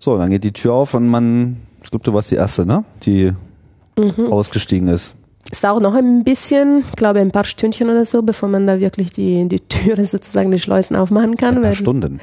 [0.00, 2.84] So, dann geht die Tür auf und man, ich glaube, du warst die Erste, ne?
[3.04, 3.32] Die
[4.30, 5.14] ausgestiegen ist.
[5.52, 8.78] Es dauert noch ein bisschen, ich glaube ein paar Stündchen oder so, bevor man da
[8.78, 11.56] wirklich die, die Türe sozusagen, die Schleusen aufmachen kann.
[11.56, 12.20] Ein paar Stunden.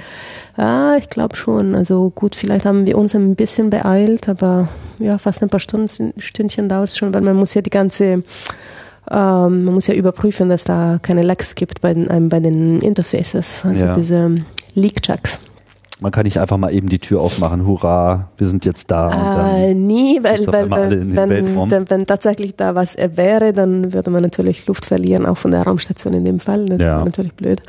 [0.58, 1.76] Ja, ich glaube schon.
[1.76, 6.14] Also gut, vielleicht haben wir uns ein bisschen beeilt, aber ja, fast ein paar Stunden,
[6.18, 8.24] Stündchen dauert es schon, weil man muss ja die ganze,
[9.12, 12.82] ähm, man muss ja überprüfen, dass da keine Lecks gibt bei den, ähm, bei den
[12.82, 13.94] Interfaces, also Ja.
[13.94, 14.38] diese
[14.74, 15.40] Leak-Checks.
[16.00, 19.48] Man kann nicht einfach mal eben die Tür aufmachen, hurra, wir sind jetzt da.
[19.56, 24.22] Äh, nie, weil, weil, weil wenn, wenn, wenn tatsächlich da was wäre, dann würde man
[24.22, 26.66] natürlich Luft verlieren, auch von der Raumstation in dem Fall.
[26.66, 27.00] Das Ja.
[27.00, 27.64] ist natürlich blöd.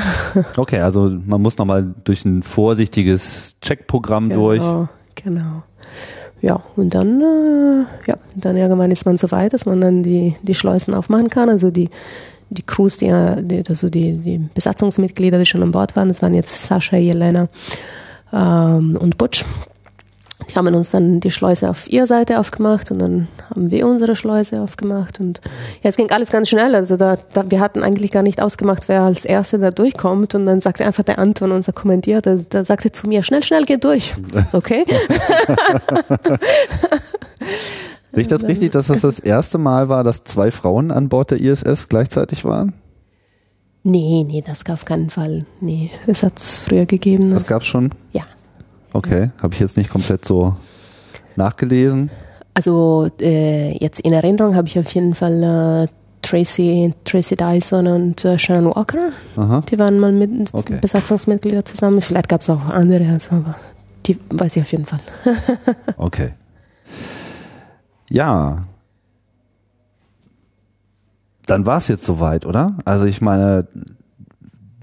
[0.58, 4.60] okay, also man muss nochmal durch ein vorsichtiges Checkprogramm durch.
[4.62, 5.62] Genau, genau.
[6.42, 10.36] Ja, und dann, äh, ja, dann irgendwann ist man so weit, dass man dann die,
[10.42, 11.48] die Schleusen aufmachen kann.
[11.50, 11.90] Also die,
[12.50, 16.66] die Crews, die, also die, die Besatzungsmitglieder, die schon an Bord waren, das waren jetzt
[16.66, 17.48] Sascha, Jelena
[18.32, 19.44] ähm, und Butch.
[20.50, 24.16] Die haben uns dann die Schleuse auf ihrer Seite aufgemacht und dann haben wir unsere
[24.16, 25.40] Schleuse aufgemacht und
[25.82, 26.74] ja, es ging alles ganz schnell.
[26.74, 30.46] Also da, da wir hatten eigentlich gar nicht ausgemacht, wer als Erster da durchkommt und
[30.46, 34.14] dann sagte einfach der Anton, unser Kommandierter, da sagte zu mir, schnell, schnell, geht durch.
[34.32, 34.84] Das ist okay.
[38.12, 41.30] Sehe ich das richtig, dass das das erste Mal war, dass zwei Frauen an Bord
[41.30, 42.72] der ISS gleichzeitig waren?
[43.82, 45.46] Nee, nee, das auf keinen Fall.
[45.60, 47.30] Nee, es hat es früher gegeben.
[47.30, 47.90] Das gab's schon?
[48.12, 48.22] ja.
[48.92, 50.56] Okay, habe ich jetzt nicht komplett so
[51.36, 52.10] nachgelesen.
[52.54, 55.88] Also äh, jetzt in Erinnerung habe ich auf jeden Fall äh,
[56.22, 59.10] Tracy, Tracy Dyson und äh, Shannon Walker.
[59.36, 59.62] Aha.
[59.70, 60.78] Die waren mal mit Okay.
[60.80, 62.00] Besatzungsmitglieder zusammen.
[62.00, 63.54] Vielleicht gab es auch andere, also, aber
[64.06, 65.00] die weiß ich auf jeden Fall.
[65.96, 66.32] Okay.
[68.10, 68.64] Ja.
[71.46, 72.76] Dann war es jetzt soweit, oder?
[72.84, 73.66] Also ich meine,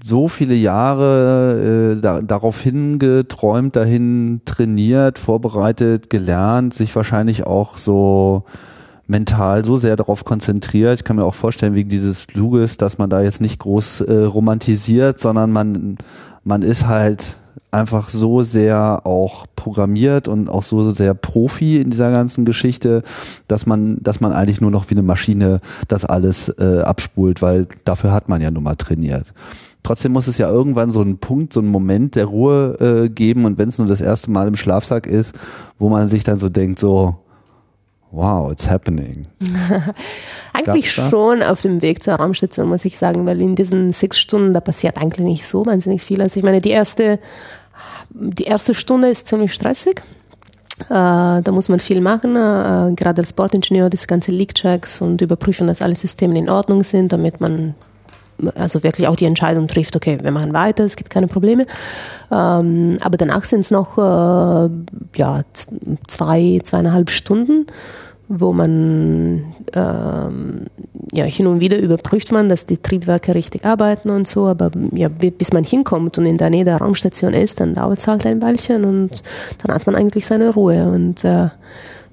[0.02, 8.44] so viele Jahre äh, da, darauf hingeträumt, dahin trainiert, vorbereitet, gelernt, sich wahrscheinlich auch so
[9.06, 10.98] mental so sehr darauf konzentriert.
[10.98, 14.24] Ich kann mir auch vorstellen, wegen dieses Fluges, dass man da jetzt nicht groß äh,
[14.24, 15.98] romantisiert, sondern man,
[16.44, 17.36] man ist halt
[17.70, 23.02] einfach so sehr auch programmiert und auch so sehr Profi in dieser ganzen Geschichte,
[23.46, 27.66] dass man, dass man eigentlich nur noch wie eine Maschine das alles äh, abspult, weil
[27.84, 29.32] dafür hat man ja nun mal trainiert.
[29.82, 33.44] Trotzdem muss es ja irgendwann so einen Punkt, so einen Moment der Ruhe äh, geben
[33.44, 35.34] und wenn es nur das erste Mal im Schlafsack ist,
[35.78, 37.16] wo man sich dann so denkt, so,
[38.10, 39.26] wow, it's happening.
[40.52, 44.54] eigentlich schon auf dem Weg zur Raumstation, muss ich sagen, weil in diesen sechs Stunden,
[44.54, 46.20] da passiert eigentlich nicht so wahnsinnig viel.
[46.20, 47.18] Also ich meine, die erste,
[48.10, 50.02] die erste Stunde ist ziemlich stressig.
[50.88, 55.66] Äh, da muss man viel machen, äh, gerade als Bordingenieur, das ganze Leak-Checks und überprüfen,
[55.66, 57.74] dass alle Systeme in Ordnung sind, damit man
[58.54, 61.66] also wirklich auch die Entscheidung trifft, okay, wir machen weiter, es gibt keine Probleme.
[62.30, 64.70] Ähm, aber danach sind es noch äh,
[65.16, 65.42] ja,
[66.06, 67.66] zwei, zweieinhalb Stunden,
[68.28, 70.66] wo man ähm,
[71.12, 75.08] ja, hin und wieder überprüft man, dass die Triebwerke richtig arbeiten und so, aber ja,
[75.08, 78.42] bis man hinkommt und in der Nähe der Raumstation ist, dann dauert es halt ein
[78.42, 79.22] Weilchen und
[79.62, 81.48] dann hat man eigentlich seine Ruhe und äh,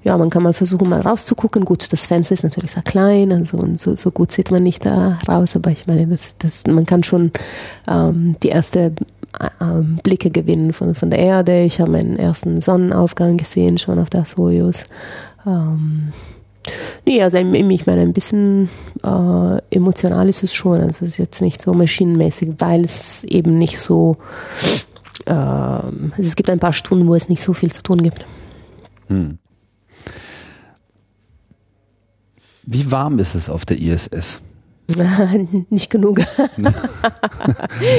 [0.06, 1.64] ja, man kann mal versuchen, mal rauszugucken.
[1.64, 4.86] Gut, das Fenster ist natürlich sehr klein, also und so, so gut sieht man nicht
[4.86, 7.32] da raus, aber ich meine, das, das, man kann schon
[7.88, 8.92] ähm, die erste
[9.60, 11.64] ähm, Blicke gewinnen von, von der Erde.
[11.64, 14.84] Ich habe meinen ersten Sonnenaufgang gesehen, schon auf der Soyuz.
[15.44, 16.12] Ähm,
[17.04, 18.68] nee, also ich meine, ein bisschen
[19.02, 20.82] äh, emotional ist es schon.
[20.82, 24.18] Also es ist jetzt nicht so maschinenmäßig, weil es eben nicht so,
[25.24, 25.80] äh,
[26.16, 28.24] es gibt ein paar Stunden, wo es nicht so viel zu tun gibt.
[29.08, 29.38] Hm.
[32.66, 34.42] Wie warm ist es auf der ISS?
[35.70, 36.18] Nicht genug.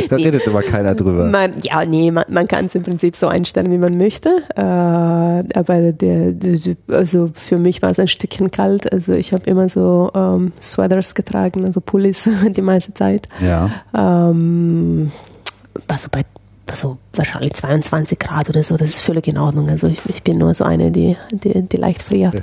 [0.10, 0.52] da redet nee.
[0.52, 1.26] immer keiner drüber.
[1.26, 4.30] Man, ja, nee, man, man kann es im Prinzip so einstellen, wie man möchte.
[4.56, 8.92] Äh, aber der, der, also für mich war es ein Stückchen kalt.
[8.92, 13.28] Also ich habe immer so ähm, Sweaters getragen, also Pullis die meiste Zeit.
[13.42, 13.70] Ja.
[13.94, 15.12] Ähm,
[15.88, 16.24] also bei
[16.70, 19.70] also wahrscheinlich 22 Grad oder so, das ist völlig in Ordnung.
[19.70, 22.36] Also ich, ich bin nur so eine, die, die, die leicht friert.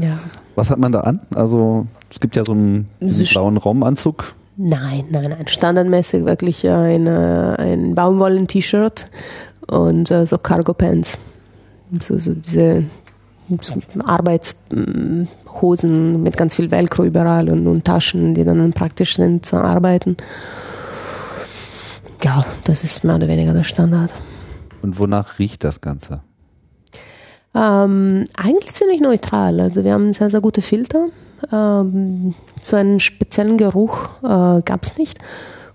[0.00, 0.18] ja.
[0.56, 1.20] Was hat man da an?
[1.34, 4.34] Also es gibt ja so einen, einen blauen Raumanzug.
[4.56, 5.46] Nein, nein, nein.
[5.46, 9.10] Standardmäßig wirklich ein, ein Baumwollen-T-Shirt
[9.70, 11.18] und uh, so Cargo-Pants.
[12.00, 12.84] So, so diese
[14.02, 20.16] Arbeitshosen mit ganz viel Velcro überall und, und Taschen, die dann praktisch sind zu arbeiten.
[22.22, 24.12] Ja, das ist mehr oder weniger der Standard.
[24.82, 26.22] Und wonach riecht das Ganze?
[27.54, 29.60] Ähm, eigentlich ziemlich neutral.
[29.60, 31.08] Also wir haben sehr, sehr gute Filter.
[31.52, 35.18] Ähm, so einen speziellen Geruch äh, gab es nicht.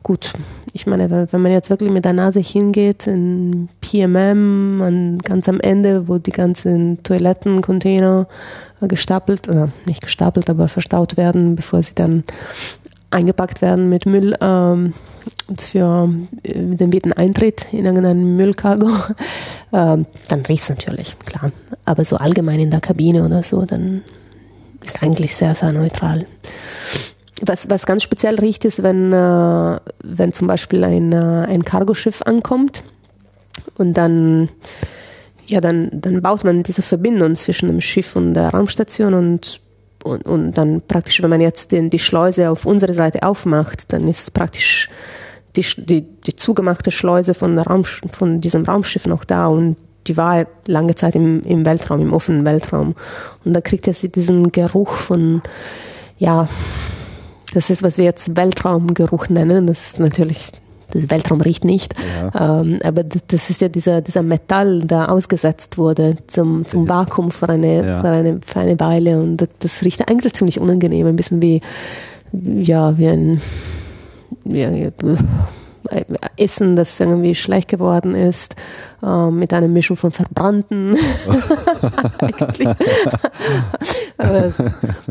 [0.03, 0.33] Gut,
[0.73, 5.59] ich meine, wenn man jetzt wirklich mit der Nase hingeht, in PMM, an, ganz am
[5.59, 8.27] Ende, wo die ganzen Toilettencontainer
[8.81, 12.23] gestapelt, oder nicht gestapelt, aber verstaut werden, bevor sie dann
[13.11, 14.93] eingepackt werden mit Müll ähm,
[15.59, 16.09] für
[16.43, 18.89] äh, den Wiedereintritt in irgendeinen Müllcargo,
[19.73, 21.51] ähm, dann riecht es natürlich, klar.
[21.85, 24.03] Aber so allgemein in der Kabine oder so, dann
[24.83, 26.25] ist eigentlich sehr, sehr neutral.
[27.43, 32.21] Was, was ganz speziell riecht, ist, wenn, äh, wenn zum Beispiel ein, äh, ein Cargoschiff
[32.21, 32.83] ankommt
[33.77, 34.49] und dann,
[35.47, 39.59] ja, dann, dann baut man diese Verbindung zwischen dem Schiff und der Raumstation und
[40.03, 44.07] und, und dann praktisch, wenn man jetzt den, die Schleuse auf unserer Seite aufmacht, dann
[44.07, 44.89] ist praktisch
[45.55, 49.75] die, die, die zugemachte Schleuse von, Raum, von diesem Raumschiff noch da und
[50.07, 52.95] die war lange Zeit im, im Weltraum, im offenen Weltraum.
[53.45, 55.41] Und da kriegt er diesen Geruch von,
[56.17, 56.47] ja,
[57.53, 59.67] das ist, was wir jetzt Weltraumgeruch nennen.
[59.67, 60.51] Das ist natürlich
[60.93, 61.93] der Weltraum riecht nicht.
[62.33, 62.61] Ja.
[62.61, 67.49] Ähm, aber das ist ja dieser, dieser Metall, der ausgesetzt wurde zum, zum Vakuum für
[67.49, 68.01] eine, ja.
[68.01, 69.19] für, eine, für eine Weile.
[69.19, 71.61] Und das, das riecht eigentlich ziemlich unangenehm, ein bisschen wie,
[72.33, 73.41] ja, wie ein,
[74.45, 74.69] ja,
[76.37, 78.55] Essen, das irgendwie schlecht geworden ist,
[79.03, 80.95] äh, mit einer Mischung von Verbrannten.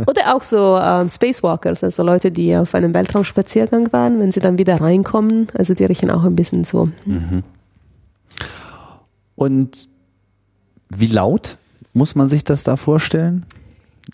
[0.06, 4.58] Oder auch so ähm, Spacewalkers, also Leute, die auf einem Weltraumspaziergang waren, wenn sie dann
[4.58, 6.88] wieder reinkommen, also die riechen auch ein bisschen so.
[7.04, 7.42] Mhm.
[9.36, 9.88] Und
[10.90, 11.56] wie laut
[11.92, 13.46] muss man sich das da vorstellen?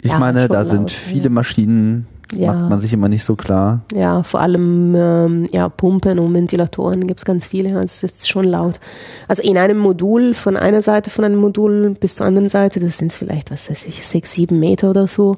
[0.03, 1.31] Ich ja, meine, da laut, sind viele ja.
[1.31, 2.53] Maschinen ja.
[2.53, 3.81] macht man sich immer nicht so klar.
[3.95, 7.77] Ja, vor allem ähm, ja, Pumpen und Ventilatoren gibt es ganz viele.
[7.77, 8.81] Also es ist schon laut.
[9.29, 12.99] Also in einem Modul, von einer Seite von einem Modul bis zur anderen Seite, das
[12.99, 15.37] sind vielleicht, was weiß ich, sechs, sieben Meter oder so.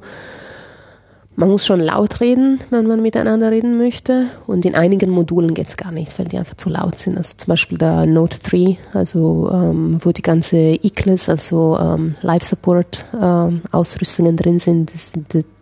[1.38, 4.26] Man muss schon laut reden, wenn man miteinander reden möchte.
[4.48, 7.16] Und in einigen Modulen geht es gar nicht, weil die einfach zu laut sind.
[7.16, 12.42] Also zum Beispiel der Note 3, also ähm, wo die ganze ICLES, also ähm, Live
[12.42, 14.92] Support ähm, Ausrüstungen drin sind.
[14.92, 15.12] Das,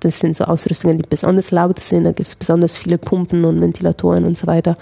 [0.01, 2.05] das, sind so Ausrüstungen, die besonders laut sind.
[2.05, 4.79] Da gibt es besonders viele Pumpen und Ventilatoren und so weiter.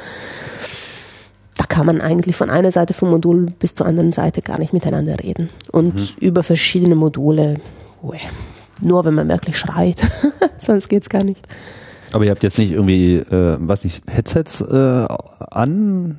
[1.57, 4.73] Da kann man eigentlich von einer Seite vom Modul bis zur anderen Seite gar nicht
[4.73, 5.51] miteinander reden.
[5.73, 6.09] Und mhm.
[6.21, 7.55] über verschiedene Module,
[8.01, 8.15] uah,
[8.81, 10.03] nur wenn man wirklich schreit.
[10.59, 11.47] Sonst geht es gar nicht.
[12.13, 15.07] Aber ihr habt jetzt nicht irgendwie, äh, was nicht, Headsets äh,
[15.51, 16.19] an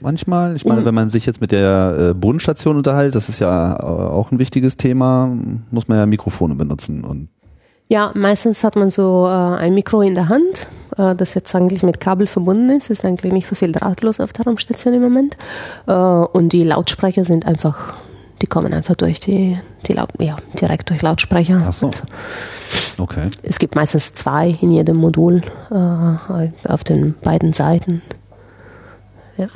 [0.00, 0.56] manchmal?
[0.56, 0.84] Ich meine, mhm.
[0.84, 4.38] wenn man sich jetzt mit der äh, Bodenstation unterhält, das ist ja äh, auch ein
[4.38, 5.32] wichtiges Thema,
[5.70, 7.28] muss man ja Mikrofone benutzen und
[7.88, 10.66] ja, meistens hat man so äh, ein Mikro in der Hand,
[10.96, 12.84] äh, das jetzt eigentlich mit Kabel verbunden ist.
[12.84, 15.36] Es ist eigentlich nicht so viel drahtlos auf der Raumstation im Moment.
[15.86, 17.98] Äh, und die Lautsprecher sind einfach
[18.40, 21.62] die kommen einfach durch die, die Laut, ja, direkt durch Lautsprecher.
[21.66, 21.90] Ach so.
[22.98, 23.28] Okay.
[23.42, 28.02] Es gibt meistens zwei in jedem Modul äh, auf den beiden Seiten.
[29.36, 29.46] Ja.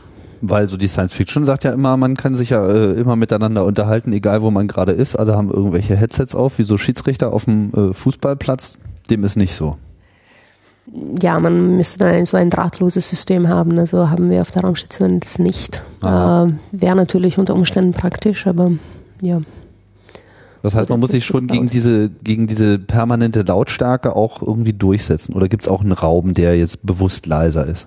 [0.41, 3.65] Weil so die Science Fiction sagt ja immer, man kann sich ja äh, immer miteinander
[3.65, 5.17] unterhalten, egal wo man gerade ist.
[5.17, 8.79] Alle haben irgendwelche Headsets auf, wie so Schiedsrichter auf dem äh, Fußballplatz.
[9.11, 9.77] Dem ist nicht so
[11.21, 13.79] ja, man müsste dann so ein drahtloses System haben.
[13.79, 15.83] Also haben wir auf der Raumstation das nicht.
[16.03, 18.73] Äh, Wäre natürlich unter Umständen praktisch, aber
[19.21, 19.41] ja.
[20.63, 25.35] Das heißt, man muss sich schon gegen diese, gegen diese permanente Lautstärke auch irgendwie durchsetzen.
[25.35, 27.87] Oder gibt es auch einen Raum, der jetzt bewusst leiser ist?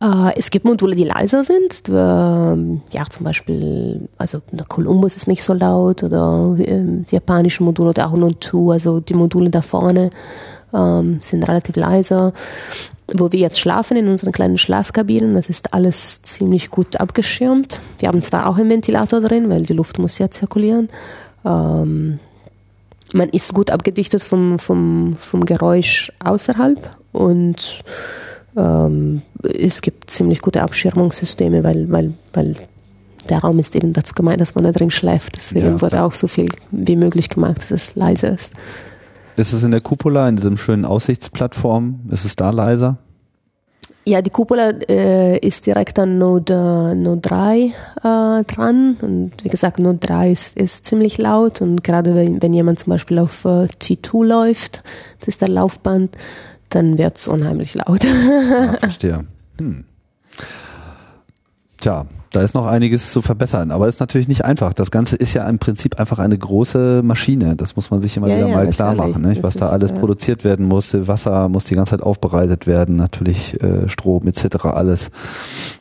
[0.00, 1.88] Äh, es gibt Module, die leiser sind.
[1.88, 7.88] Ja, zum Beispiel, also der Columbus ist nicht so laut oder ähm, das japanische Modul
[7.88, 10.10] oder auch Notu, also die Module da vorne
[10.74, 12.32] ähm, sind relativ leise.
[13.12, 17.80] Wo wir jetzt schlafen in unseren kleinen Schlafkabinen, das ist alles ziemlich gut abgeschirmt.
[17.98, 20.88] Wir haben zwar auch einen Ventilator drin, weil die Luft muss ja zirkulieren.
[21.44, 22.18] Ähm,
[23.12, 27.84] man ist gut abgedichtet vom, vom, vom Geräusch außerhalb und
[28.56, 32.56] ähm, es gibt ziemlich gute Abschirmungssysteme, weil, weil, weil
[33.28, 35.36] der Raum ist eben dazu gemeint, dass man da drin schläft.
[35.36, 38.54] Deswegen ja, wurde auch so viel wie möglich gemacht, dass es leise ist.
[39.36, 42.00] Ist es in der Cupola, in diesem schönen Aussichtsplattform?
[42.10, 42.98] Ist es da leiser?
[44.06, 47.72] Ja, die Cupola äh, ist direkt an Node, Node 3 äh,
[48.44, 48.96] dran.
[49.00, 51.62] Und wie gesagt, Node 3 ist, ist ziemlich laut.
[51.62, 54.82] Und gerade wenn, wenn jemand zum Beispiel auf äh, T2 läuft,
[55.20, 56.16] das ist der Laufband,
[56.68, 58.04] dann wird es unheimlich laut.
[58.04, 59.24] ja, verstehe.
[59.58, 59.84] Hm.
[61.80, 64.74] Tja, da ist noch einiges zu verbessern, aber ist natürlich nicht einfach.
[64.74, 67.54] Das Ganze ist ja im Prinzip einfach eine große Maschine.
[67.54, 69.42] Das muss man sich immer ja, wieder ja, mal klar machen, nicht?
[69.42, 70.94] was da alles ist, produziert werden muss.
[71.06, 74.64] Wasser muss die ganze Zeit aufbereitet werden, natürlich äh, Strom etc.
[74.64, 75.10] Alles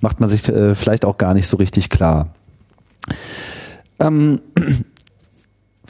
[0.01, 2.27] macht man sich äh, vielleicht auch gar nicht so richtig klar.
[3.99, 4.39] Ähm,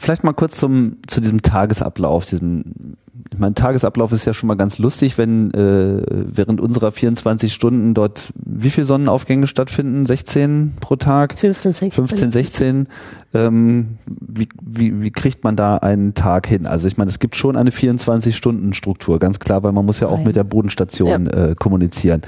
[0.04, 2.96] vielleicht mal kurz zum zu diesem Tagesablauf, diesem
[3.38, 8.32] mein Tagesablauf ist ja schon mal ganz lustig, wenn äh, während unserer 24 Stunden dort
[8.34, 10.06] wie viele Sonnenaufgänge stattfinden?
[10.06, 11.38] 16 pro Tag?
[11.38, 12.06] 15, 16.
[12.06, 12.88] 15, 16.
[13.32, 16.66] Ähm, wie, wie, wie kriegt man da einen Tag hin?
[16.66, 20.18] Also ich meine, es gibt schon eine 24-Stunden-Struktur, ganz klar, weil man muss ja auch
[20.18, 20.26] Nein.
[20.26, 21.46] mit der Bodenstation ja.
[21.46, 22.22] äh, kommunizieren.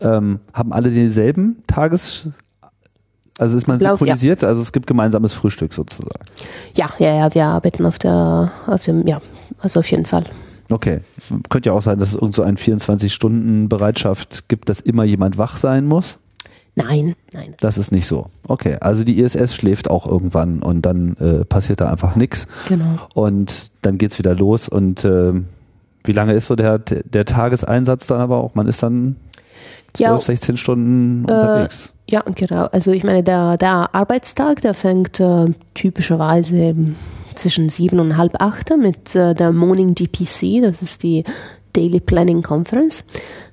[0.00, 2.28] Ähm, haben alle denselben Tages
[3.40, 4.48] also ist man Lauf, synchronisiert, ja.
[4.48, 6.26] also es gibt gemeinsames Frühstück sozusagen.
[6.76, 9.20] Ja, ja, ja, wir arbeiten auf der, auf dem, ja,
[9.60, 10.24] also auf jeden Fall.
[10.68, 11.00] Okay.
[11.48, 15.56] Könnte ja auch sein, dass es irgend so eine 24-Stunden-Bereitschaft gibt, dass immer jemand wach
[15.56, 16.18] sein muss.
[16.76, 17.54] Nein, nein.
[17.60, 18.26] Das ist nicht so.
[18.46, 22.46] Okay, also die ISS schläft auch irgendwann und dann äh, passiert da einfach nichts.
[22.68, 22.98] Genau.
[23.14, 25.32] Und dann geht es wieder los und äh,
[26.04, 28.54] wie lange ist so der, der Tageseinsatz dann aber auch?
[28.54, 29.16] Man ist dann
[29.94, 31.92] 12, ja, 16 Stunden äh, unterwegs.
[32.10, 32.64] Ja, genau.
[32.72, 36.74] Also ich meine, der, der Arbeitstag, der fängt äh, typischerweise
[37.36, 41.22] zwischen sieben und halb acht mit äh, der Morning DPC, das ist die
[41.72, 43.04] Daily Planning Conference.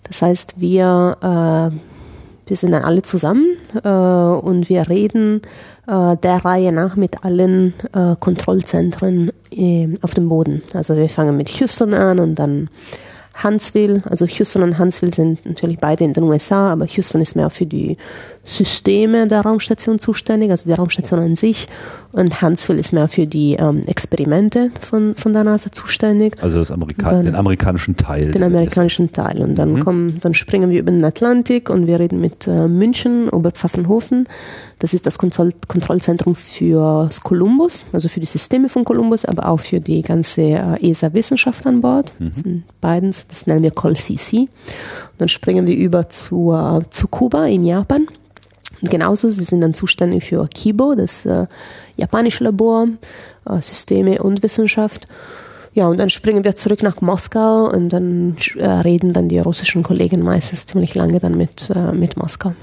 [0.05, 3.45] Das heißt, wir, äh, wir sind dann alle zusammen
[3.83, 5.43] äh, und wir reden
[5.85, 10.63] äh, der Reihe nach mit allen äh, Kontrollzentren äh, auf dem Boden.
[10.73, 12.71] Also wir fangen mit Houston an und dann
[13.43, 17.49] Huntsville, also Houston und Huntsville sind natürlich beide in den USA, aber Houston ist mehr
[17.49, 17.97] für die
[18.47, 21.67] Systeme der Raumstation zuständig, also die Raumstation an sich.
[22.13, 26.41] Und Huntsville ist mehr für die ähm, Experimente von, von der NASA zuständig.
[26.41, 28.31] Also das Amerika dann, den amerikanischen Teil.
[28.31, 29.41] Den amerikanischen Teil.
[29.41, 29.79] Und dann mhm.
[29.81, 34.27] kommen, dann springen wir über den Atlantik und wir reden mit äh, München, Oberpfaffenhofen.
[34.79, 39.59] Das ist das Kontroll Kontrollzentrum für Columbus, also für die Systeme von Columbus, aber auch
[39.59, 42.13] für die ganze äh, ESA-Wissenschaft an Bord.
[42.19, 42.29] Mhm.
[42.29, 44.39] Das sind beiden, das nennen wir COL-CC.
[44.39, 44.49] Und
[45.17, 48.07] dann springen wir über zu, äh, zu Kuba in Japan.
[48.81, 51.47] Und genauso, sie sind dann zuständig für Kibo, das äh,
[51.95, 52.87] japanische Labor,
[53.45, 55.07] äh, Systeme und Wissenschaft.
[55.73, 59.83] Ja, und dann springen wir zurück nach Moskau und dann äh, reden dann die russischen
[59.83, 62.53] Kollegen meistens ziemlich lange dann mit, äh, mit Moskau.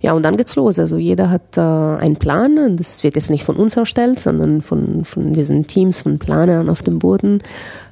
[0.00, 0.78] Ja, und dann geht's los.
[0.78, 4.60] Also jeder hat äh, einen Plan und das wird jetzt nicht von uns erstellt, sondern
[4.60, 7.38] von, von diesen Teams von Planern auf dem Boden.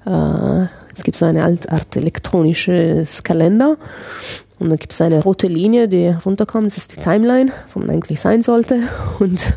[0.06, 3.76] Äh, es gibt so eine Art elektronisches Kalender
[4.58, 6.66] und dann gibt es eine rote Linie, die runterkommt.
[6.68, 8.80] Das ist die Timeline, wo man eigentlich sein sollte.
[9.18, 9.52] Und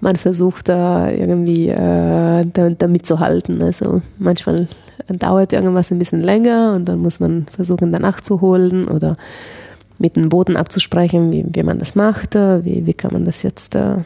[0.00, 3.62] man versucht da irgendwie äh, da, damit zu halten.
[3.62, 4.66] Also manchmal
[5.08, 9.16] dauert irgendwas ein bisschen länger und dann muss man versuchen, danach zu holen oder
[9.98, 13.76] mit dem Boden abzusprechen, wie, wie man das macht, wie, wie kann man das jetzt
[13.76, 13.98] äh,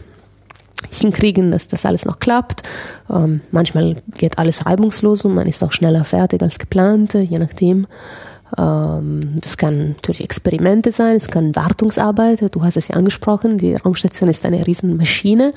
[0.90, 2.62] hinkriegen, dass das alles noch klappt.
[3.10, 7.86] Ähm, manchmal geht alles reibungslos und man ist auch schneller fertig als geplant, je nachdem.
[8.58, 13.74] Ähm, das kann natürlich Experimente sein, es kann Wartungsarbeit, du hast es ja angesprochen, die
[13.74, 15.52] Raumstation ist eine Riesenmaschine,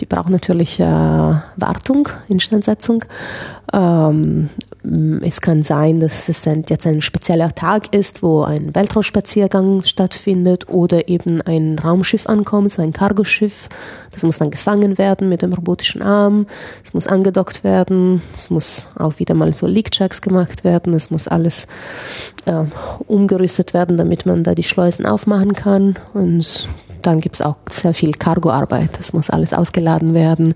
[0.00, 3.04] die braucht natürlich äh, Wartung, Instandsetzung.
[3.72, 4.50] Ähm,
[5.22, 11.08] es kann sein, dass es jetzt ein spezieller Tag ist, wo ein Weltraumspaziergang stattfindet oder
[11.08, 13.68] eben ein Raumschiff ankommt, so ein Cargoschiff.
[14.12, 16.46] Das muss dann gefangen werden mit dem robotischen Arm.
[16.84, 18.22] Es muss angedockt werden.
[18.34, 20.94] Es muss auch wieder mal so Leak-Checks gemacht werden.
[20.94, 21.66] Es muss alles
[22.46, 22.64] äh,
[23.06, 25.96] umgerüstet werden, damit man da die Schleusen aufmachen kann.
[26.14, 26.68] Und
[27.02, 28.90] dann gibt es auch sehr viel Cargoarbeit.
[28.98, 30.54] Das muss alles ausgeladen werden.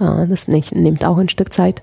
[0.00, 1.82] Äh, das nimmt auch ein Stück Zeit.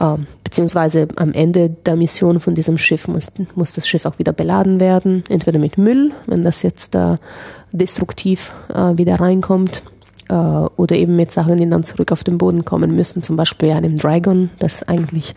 [0.00, 4.32] Ähm, beziehungsweise am Ende der Mission von diesem Schiff muss, muss das Schiff auch wieder
[4.32, 5.24] beladen werden.
[5.28, 6.96] Entweder mit Müll, wenn das jetzt
[7.72, 9.84] destruktiv äh, wieder reinkommt
[10.28, 13.70] äh, oder eben mit Sachen, die dann zurück auf den Boden kommen müssen, zum Beispiel
[13.70, 15.34] einem Dragon, das eigentlich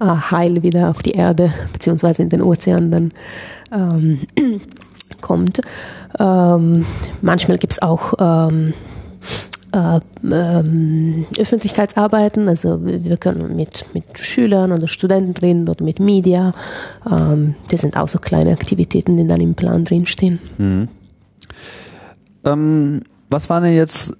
[0.00, 3.12] heil wieder auf die Erde beziehungsweise in den Ozean dann
[3.72, 4.20] ähm,
[5.20, 5.60] kommt.
[6.18, 6.86] Ähm,
[7.20, 8.74] manchmal gibt es auch ähm,
[9.72, 10.00] äh,
[10.30, 16.52] ähm, Öffentlichkeitsarbeiten, also wir können mit, mit Schülern oder Studenten reden oder mit Media.
[17.10, 20.38] Ähm, das sind auch so kleine Aktivitäten, die dann im Plan drinstehen.
[20.58, 20.88] Mhm.
[22.44, 23.00] Ähm,
[23.30, 24.12] was waren denn jetzt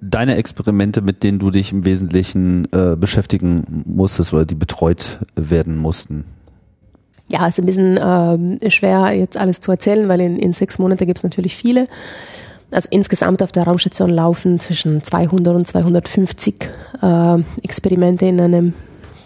[0.00, 5.76] deine Experimente, mit denen du dich im Wesentlichen äh, beschäftigen musstest oder die betreut werden
[5.76, 6.24] mussten?
[7.28, 11.06] Ja, ist ein bisschen äh, schwer jetzt alles zu erzählen, weil in, in sechs Monaten
[11.06, 11.88] gibt es natürlich viele.
[12.70, 16.54] Also insgesamt auf der Raumstation laufen zwischen 200 und 250
[17.02, 18.74] äh, Experimente in einem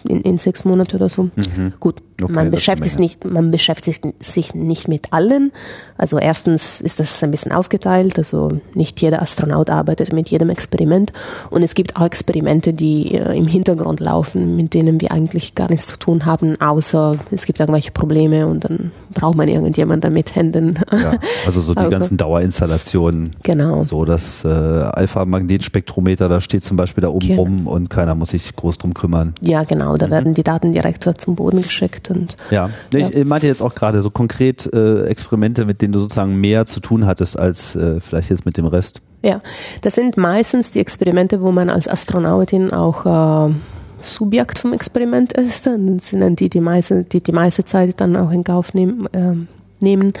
[0.07, 1.23] in, in sechs Monaten oder so.
[1.23, 1.73] Mhm.
[1.79, 5.51] Gut, okay, man, beschäftigt nicht, man beschäftigt sich nicht mit allen.
[5.97, 11.11] Also erstens ist das ein bisschen aufgeteilt, also nicht jeder Astronaut arbeitet mit jedem Experiment.
[11.49, 15.69] Und es gibt auch Experimente, die äh, im Hintergrund laufen, mit denen wir eigentlich gar
[15.69, 20.35] nichts zu tun haben, außer es gibt irgendwelche Probleme und dann braucht man irgendjemanden mit
[20.35, 20.79] Händen.
[20.99, 21.13] Ja,
[21.45, 23.31] also so die Aber, ganzen Dauerinstallationen.
[23.43, 23.85] Genau.
[23.85, 27.41] So das äh, Alpha-Magnetspektrometer, da steht zum Beispiel da oben genau.
[27.41, 29.33] rum und keiner muss sich groß drum kümmern.
[29.39, 29.95] Ja, genau.
[29.97, 30.11] Da mhm.
[30.11, 32.08] werden die Daten direkt zum Boden geschickt.
[32.09, 33.09] Und, ja, ja.
[33.09, 36.79] ich meinte jetzt auch gerade so konkret äh, Experimente, mit denen du sozusagen mehr zu
[36.79, 39.01] tun hattest als äh, vielleicht jetzt mit dem Rest.
[39.23, 39.41] Ja,
[39.81, 43.53] das sind meistens die Experimente, wo man als Astronautin auch äh,
[44.01, 45.65] Subjekt vom Experiment ist.
[45.65, 49.07] Das sind dann die, die meiste, die, die meiste Zeit dann auch in Kauf nehmen.
[49.13, 49.35] Äh,
[49.81, 50.13] nehmen.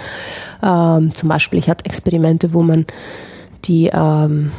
[0.63, 2.85] Ähm, zum Beispiel, ich hatte Experimente, wo man
[3.65, 4.51] die ähm,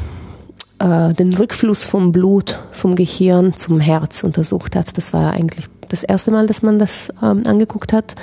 [0.78, 4.96] äh, den Rückfluss vom Blut vom Gehirn zum Herz untersucht hat.
[4.96, 8.14] Das war eigentlich das erste Mal, dass man das ähm, angeguckt hat.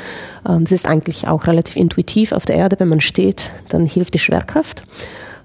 [0.48, 2.80] Ähm, das ist eigentlich auch relativ intuitiv auf der Erde.
[2.80, 4.84] Wenn man steht, dann hilft die Schwerkraft.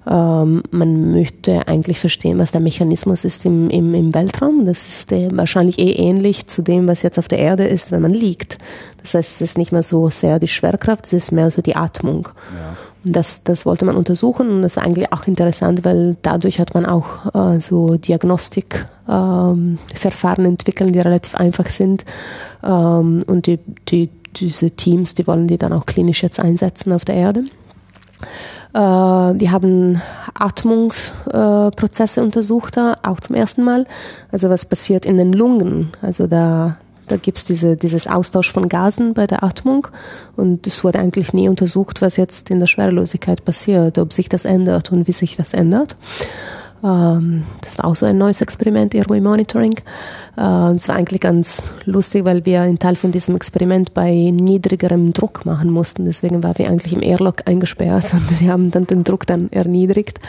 [0.05, 4.65] Ähm, man möchte eigentlich verstehen, was der Mechanismus ist im, im, im Weltraum.
[4.65, 8.01] Das ist äh, wahrscheinlich eh ähnlich zu dem, was jetzt auf der Erde ist, wenn
[8.01, 8.57] man liegt.
[9.01, 11.75] Das heißt, es ist nicht mehr so sehr die Schwerkraft, es ist mehr so die
[11.75, 12.29] Atmung.
[12.35, 12.77] Ja.
[13.05, 16.85] Das, das wollte man untersuchen und das ist eigentlich auch interessant, weil dadurch hat man
[16.85, 19.77] auch äh, so Diagnostikverfahren ähm,
[20.45, 22.05] entwickelt, die relativ einfach sind.
[22.63, 27.05] Ähm, und die, die, diese Teams, die wollen die dann auch klinisch jetzt einsetzen auf
[27.05, 27.41] der Erde.
[28.73, 30.01] Äh, die haben
[30.33, 33.85] Atmungsprozesse äh, untersucht, auch zum ersten Mal.
[34.31, 35.91] Also was passiert in den Lungen.
[36.01, 36.77] Also da
[37.07, 39.87] da gibt es diese, dieses Austausch von Gasen bei der Atmung
[40.35, 44.45] und es wurde eigentlich nie untersucht, was jetzt in der Schwerelosigkeit passiert, ob sich das
[44.45, 45.95] ändert und wie sich das ändert.
[46.83, 49.75] Ähm, das war auch so ein neues Experiment, Airway Monitoring.
[50.37, 55.13] Äh, es war eigentlich ganz lustig, weil wir einen Teil von diesem Experiment bei niedrigerem
[55.13, 56.05] Druck machen mussten.
[56.05, 60.19] Deswegen waren wir eigentlich im Airlock eingesperrt und wir haben dann den Druck dann erniedrigt.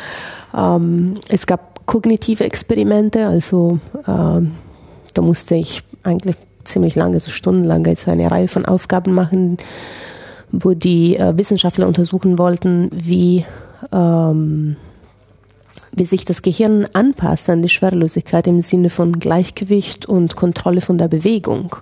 [0.56, 4.40] Ähm, es gab kognitive Experimente, also äh,
[5.14, 9.58] da musste ich eigentlich ziemlich lange, so stundenlang, so eine Reihe von Aufgaben machen,
[10.50, 13.44] wo die äh, Wissenschaftler untersuchen wollten, wie,
[13.92, 14.76] ähm,
[15.96, 20.98] wie sich das Gehirn anpasst an die Schwerelosigkeit im Sinne von Gleichgewicht und Kontrolle von
[20.98, 21.76] der Bewegung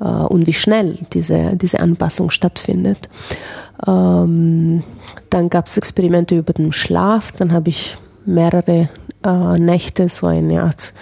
[0.00, 3.08] äh, und wie schnell diese, diese Anpassung stattfindet.
[3.86, 4.82] Ähm,
[5.30, 8.88] dann gab es Experimente über den Schlaf, dann habe ich mehrere
[9.24, 10.92] äh, Nächte so eine Art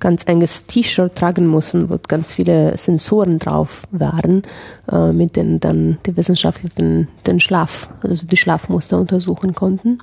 [0.00, 4.42] ganz enges T-Shirt tragen mussten, wo ganz viele Sensoren drauf waren,
[4.90, 9.98] äh, mit denen dann die Wissenschaftler den, den Schlaf, also die Schlafmuster untersuchen konnten.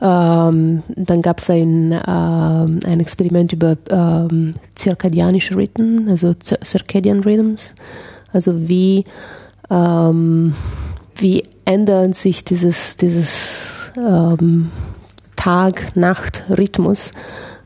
[0.00, 7.74] Ähm, dann gab es ein, äh, ein Experiment über ähm, zirkadianische Rhythmen, also Circadian Rhythms,
[8.32, 9.04] also wie,
[9.70, 10.54] ähm,
[11.16, 14.70] wie ändert sich dieses, dieses ähm,
[15.36, 17.12] Tag-Nacht-Rhythmus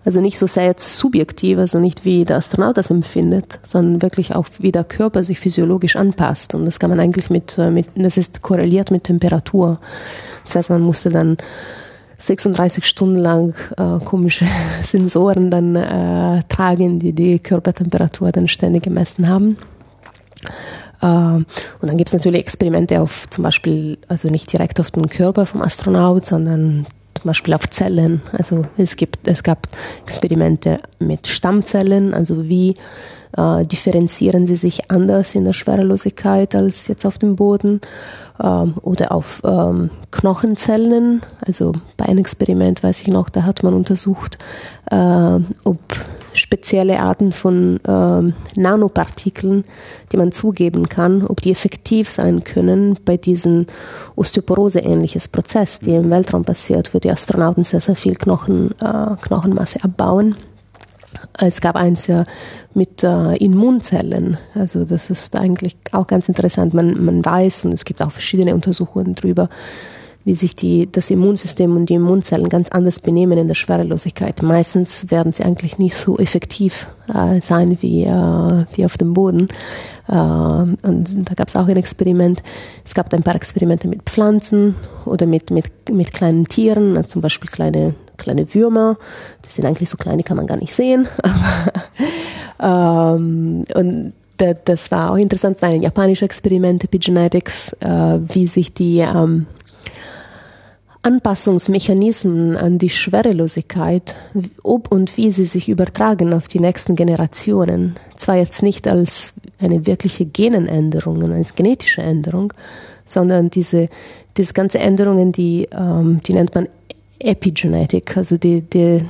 [0.09, 4.35] also nicht so sehr jetzt subjektiv, also nicht wie der Astronaut das empfindet, sondern wirklich
[4.35, 6.55] auch wie der Körper sich physiologisch anpasst.
[6.55, 9.79] Und das kann man eigentlich mit, äh, mit das ist korreliert mit Temperatur.
[10.49, 11.37] Das heißt, man musste dann
[12.19, 14.47] 36 Stunden lang äh, komische
[14.83, 19.57] Sensoren dann äh, tragen, die die Körpertemperatur dann ständig gemessen haben.
[21.01, 21.47] Äh, und
[21.83, 25.63] dann gibt es natürlich Experimente auf zum Beispiel, also nicht direkt auf den Körper vom
[25.63, 28.23] Astronaut, sondern zum Beispiel auf Zellen.
[28.33, 29.69] Also es gibt, es gab
[30.05, 32.75] Experimente mit Stammzellen, also wie
[33.37, 37.81] äh, differenzieren sie sich anders in der Schwerelosigkeit als jetzt auf dem Boden
[38.43, 41.22] ähm, oder auf ähm, Knochenzellen.
[41.45, 44.39] Also bei einem Experiment weiß ich noch, da hat man untersucht,
[44.91, 45.78] äh, ob
[46.34, 49.64] spezielle Arten von ähm, Nanopartikeln,
[50.12, 53.66] die man zugeben kann, ob die effektiv sein können bei diesem
[54.16, 59.82] Osteoporose-ähnliches Prozess, die im Weltraum passiert, wo die Astronauten sehr, sehr viel Knochen, äh, Knochenmasse
[59.82, 60.36] abbauen.
[61.39, 62.09] Es gab eins
[62.75, 64.37] mit äh, Immunzellen.
[64.55, 66.75] Also das ist eigentlich auch ganz interessant.
[66.75, 69.49] Man, man weiß und es gibt auch verschiedene Untersuchungen darüber,
[70.29, 74.43] wie sich die, das Immunsystem und die Immunzellen ganz anders benehmen in der Schwerelosigkeit.
[74.43, 79.49] Meistens werden sie eigentlich nicht so effektiv äh, sein wie, äh, wie auf dem Boden.
[80.07, 82.43] Äh, und da gab es auch ein Experiment.
[82.85, 84.75] Es gab ein paar Experimente mit Pflanzen
[85.07, 88.97] oder mit, mit, mit kleinen Tieren, also zum Beispiel kleine, kleine Würmer.
[89.47, 91.09] Die sind eigentlich so klein, die kann man gar nicht sehen.
[92.62, 98.73] ähm, und das war auch interessant, es war ein japanisches Experiment, Epigenetics, äh, wie sich
[98.73, 99.47] die ähm,
[101.03, 104.14] Anpassungsmechanismen an die Schwerelosigkeit,
[104.62, 107.97] ob und wie sie sich übertragen auf die nächsten Generationen.
[108.16, 112.53] Zwar jetzt nicht als eine wirkliche Genenänderung, als genetische Änderung,
[113.07, 113.89] sondern diese,
[114.37, 116.69] diese ganze Änderungen, die, ähm, die nennt man
[117.21, 119.05] Epigenetik, also die, die,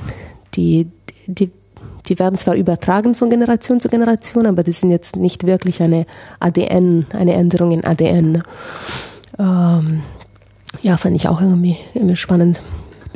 [0.55, 0.87] die,
[1.27, 1.51] die,
[2.07, 6.05] die werden zwar übertragen von Generation zu Generation, aber die sind jetzt nicht wirklich eine
[6.39, 8.43] ADN, eine Änderung in ADN.
[9.37, 10.01] Ähm,
[10.81, 12.61] ja, fand ich auch irgendwie, irgendwie spannend.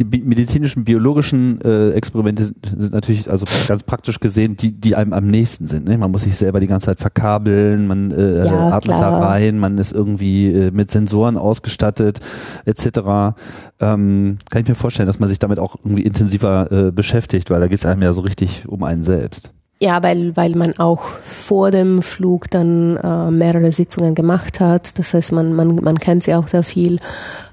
[0.03, 5.13] Die medizinischen, biologischen äh, Experimente sind, sind, natürlich, also ganz praktisch gesehen, die, die einem
[5.13, 5.87] am nächsten sind.
[5.87, 5.97] Ne?
[5.97, 9.11] Man muss sich selber die ganze Zeit verkabeln, man äh, ja, atmet klar.
[9.11, 12.19] da rein, man ist irgendwie äh, mit Sensoren ausgestattet,
[12.65, 13.35] etc.
[13.79, 17.59] Ähm, kann ich mir vorstellen, dass man sich damit auch irgendwie intensiver äh, beschäftigt, weil
[17.59, 19.51] da geht es einem ja so richtig um einen selbst.
[19.83, 24.97] Ja, weil, weil man auch vor dem Flug dann äh, mehrere Sitzungen gemacht hat.
[24.97, 26.99] Das heißt, man, man, man kennt sie auch sehr viel,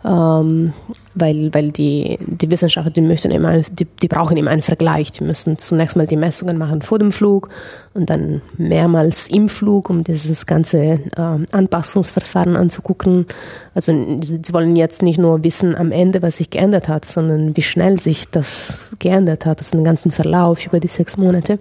[0.02, 0.72] ähm,
[1.14, 5.12] weil, weil die, die Wissenschaftler, die möchten immer, die, die brauchen immer einen Vergleich.
[5.12, 7.48] Die müssen zunächst mal die Messungen machen vor dem Flug
[7.92, 10.98] und dann mehrmals im Flug, um dieses ganze äh,
[11.52, 13.26] Anpassungsverfahren anzugucken.
[13.74, 17.62] Also sie wollen jetzt nicht nur wissen am Ende, was sich geändert hat, sondern wie
[17.62, 21.58] schnell sich das geändert hat, also den ganzen Verlauf über die sechs Monate.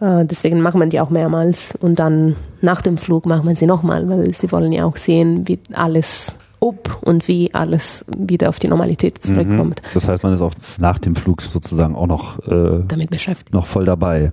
[0.00, 3.66] Äh, deswegen macht man die auch mehrmals und dann nach dem Flug macht man sie
[3.66, 6.34] nochmal, weil sie wollen ja auch sehen, wie alles
[6.64, 9.20] ob und wie alles wieder auf die Normalität mhm.
[9.20, 9.82] zurückkommt.
[9.92, 13.66] Das heißt, man ist auch nach dem Flug sozusagen auch noch äh, damit beschäftigt, noch
[13.66, 14.32] voll dabei.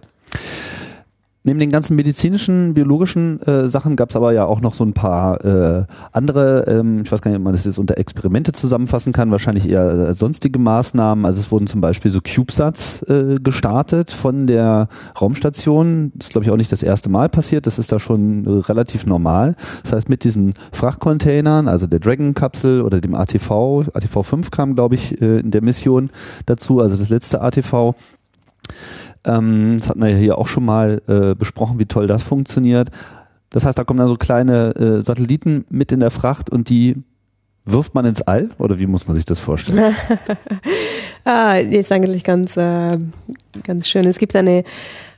[1.44, 4.94] Neben den ganzen medizinischen, biologischen äh, Sachen gab es aber ja auch noch so ein
[4.94, 9.12] paar äh, andere, ähm, ich weiß gar nicht, ob man das jetzt unter Experimente zusammenfassen
[9.12, 11.26] kann, wahrscheinlich eher äh, sonstige Maßnahmen.
[11.26, 14.88] Also es wurden zum Beispiel so CubeSats äh, gestartet von der
[15.20, 16.12] Raumstation.
[16.14, 18.50] Das ist, glaube ich, auch nicht das erste Mal passiert, das ist da schon äh,
[18.68, 19.56] relativ normal.
[19.82, 24.94] Das heißt, mit diesen Frachtcontainern, also der Dragon-Kapsel oder dem ATV, ATV 5 kam, glaube
[24.94, 26.12] ich, äh, in der Mission
[26.46, 27.96] dazu, also das letzte ATV,
[29.26, 32.90] ähm, das hatten wir ja hier auch schon mal äh, besprochen, wie toll das funktioniert.
[33.50, 36.96] Das heißt, da kommen dann so kleine äh, Satelliten mit in der Fracht und die
[37.66, 39.94] wirft man ins All oder wie muss man sich das vorstellen?
[41.26, 42.98] ah, ist eigentlich ganz, äh,
[43.64, 44.06] ganz schön.
[44.06, 44.64] Es gibt eine,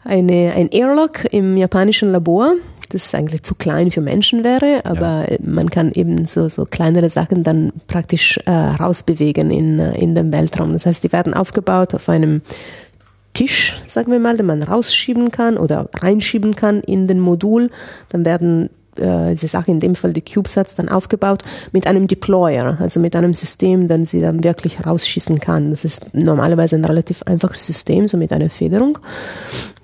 [0.04, 2.54] eine, ein Airlock im japanischen Labor.
[2.90, 5.38] das eigentlich zu klein für Menschen wäre, aber ja.
[5.42, 10.32] man kann eben so, so kleinere Sachen dann praktisch äh, rausbewegen in, äh, in den
[10.34, 10.74] Weltraum.
[10.74, 12.42] Das heißt, die werden aufgebaut auf einem
[13.34, 17.70] Tisch, sagen wir mal, den man rausschieben kann oder reinschieben kann in den Modul.
[18.10, 22.78] Dann werden äh, diese Sache, in dem Fall die CubeSats, dann aufgebaut mit einem Deployer,
[22.80, 25.72] also mit einem System, das sie dann wirklich rausschießen kann.
[25.72, 29.00] Das ist normalerweise ein relativ einfaches System, so mit einer Federung.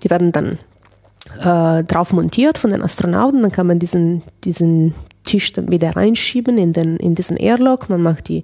[0.04, 0.60] Die werden dann
[1.38, 3.42] äh, drauf montiert von den Astronauten.
[3.42, 7.90] Dann kann man diesen, diesen Tisch dann wieder reinschieben in, den, in diesen Airlock.
[7.90, 8.44] Man macht die,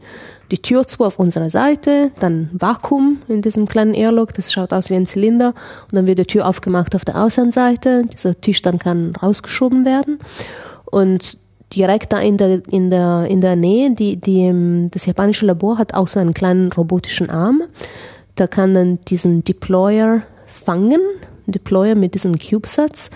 [0.51, 4.33] die Tür zu auf unserer Seite, dann Vakuum in diesem kleinen Airlock.
[4.33, 5.53] Das schaut aus wie ein Zylinder.
[5.89, 8.03] Und dann wird die Tür aufgemacht auf der Außenseite.
[8.11, 10.19] Dieser Tisch dann kann rausgeschoben werden.
[10.86, 11.38] Und
[11.73, 15.93] direkt da in der, in der, in der Nähe, die, die, das japanische Labor hat
[15.93, 17.63] auch so einen kleinen robotischen Arm.
[18.36, 20.99] Da kann dann diesen Deployer fangen
[21.47, 23.09] Deployer mit diesem CubeSats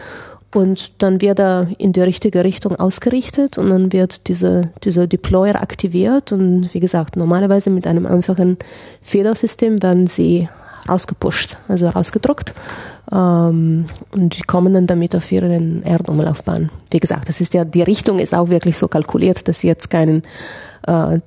[0.53, 5.61] und dann wird er in die richtige Richtung ausgerichtet und dann wird diese, dieser Deployer
[5.61, 8.57] aktiviert und wie gesagt, normalerweise mit einem einfachen
[9.01, 10.49] Federsystem werden sie
[10.87, 12.53] rausgepusht, also rausgedruckt
[13.11, 16.71] ähm, und die kommen dann damit auf ihren Erdumlaufbahn.
[16.89, 19.89] Wie gesagt, das ist ja, die Richtung ist auch wirklich so kalkuliert, dass sie jetzt
[19.89, 20.23] keinen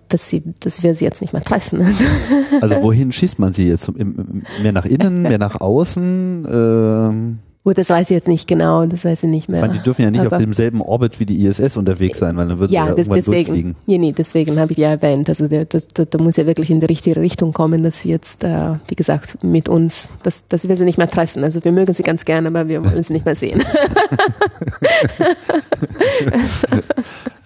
[0.09, 1.81] dass, sie, dass wir sie jetzt nicht mehr treffen.
[1.81, 2.05] Also,
[2.61, 3.91] also wohin schießt man sie jetzt?
[4.63, 6.49] Mehr nach innen, mehr nach außen?
[6.51, 9.61] Ähm Gut, das weiß ich jetzt nicht genau, das weiß ich nicht mehr.
[9.61, 12.49] Meine, die dürfen ja nicht Aber auf demselben Orbit wie die ISS unterwegs sein, weil
[12.49, 15.29] dann würden ja, das, deswegen, ja, nee, deswegen habe ich ja erwähnt.
[15.29, 18.43] Also da, da, da, muss ja wirklich in die richtige Richtung kommen, dass sie jetzt,
[18.43, 21.45] äh, wie gesagt, mit uns, dass, dass wir sie nicht mehr treffen.
[21.45, 23.63] Also wir mögen sie ganz gerne, aber wir wollen sie nicht mehr sehen.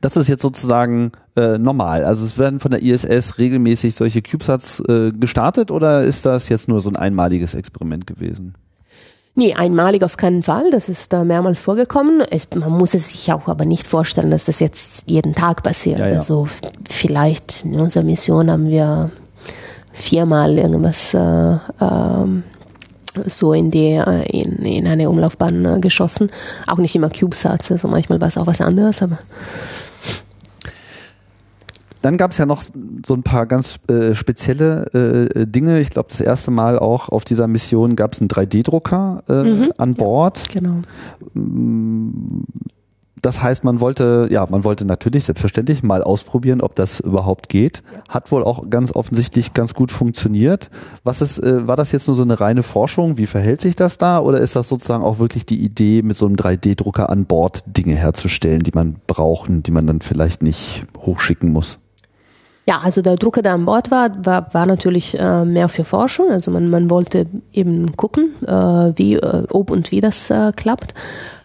[0.00, 2.04] das ist jetzt sozusagen äh, normal.
[2.04, 6.68] Also es werden von der ISS regelmäßig solche CubeSats äh, gestartet oder ist das jetzt
[6.68, 8.54] nur so ein einmaliges Experiment gewesen?
[9.38, 10.70] Nee, einmalig auf keinen Fall.
[10.70, 12.22] Das ist da mehrmals vorgekommen.
[12.30, 15.98] Es, man muss es sich auch aber nicht vorstellen, dass das jetzt jeden Tag passiert.
[15.98, 16.16] Ja, ja.
[16.16, 16.48] Also
[16.88, 19.10] vielleicht in unserer Mission haben wir
[19.92, 22.44] viermal irgendwas äh, ähm,
[23.26, 26.30] so in die äh, in, in eine Umlaufbahn äh, geschossen.
[26.66, 29.18] Auch nicht immer CubeSats, also manchmal war es auch was anderes, aber
[32.06, 35.80] dann gab es ja noch so ein paar ganz äh, spezielle äh, Dinge.
[35.80, 39.72] Ich glaube, das erste Mal auch auf dieser Mission gab es einen 3D-Drucker äh, mhm.
[39.76, 40.44] an Bord.
[40.54, 40.82] Ja, genau.
[41.34, 42.44] Mm,
[43.22, 47.82] das heißt, man wollte, ja, man wollte natürlich selbstverständlich mal ausprobieren, ob das überhaupt geht.
[48.08, 50.70] Hat wohl auch ganz offensichtlich ganz gut funktioniert.
[51.02, 53.18] Was ist, äh, war das jetzt nur so eine reine Forschung?
[53.18, 54.20] Wie verhält sich das da?
[54.20, 57.96] Oder ist das sozusagen auch wirklich die Idee, mit so einem 3D-Drucker an Bord Dinge
[57.96, 61.80] herzustellen, die man braucht und die man dann vielleicht nicht hochschicken muss?
[62.68, 66.30] Ja, also der Drucker, der an Bord war, war, war natürlich äh, mehr für Forschung.
[66.30, 70.92] Also man, man wollte eben gucken, äh, wie, äh, ob und wie das äh, klappt.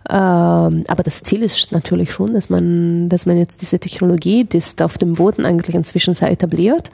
[0.10, 4.58] Ähm, aber das Ziel ist natürlich schon, dass man, dass man jetzt diese Technologie, die
[4.58, 6.90] ist auf dem Boden eigentlich inzwischen sehr etabliert.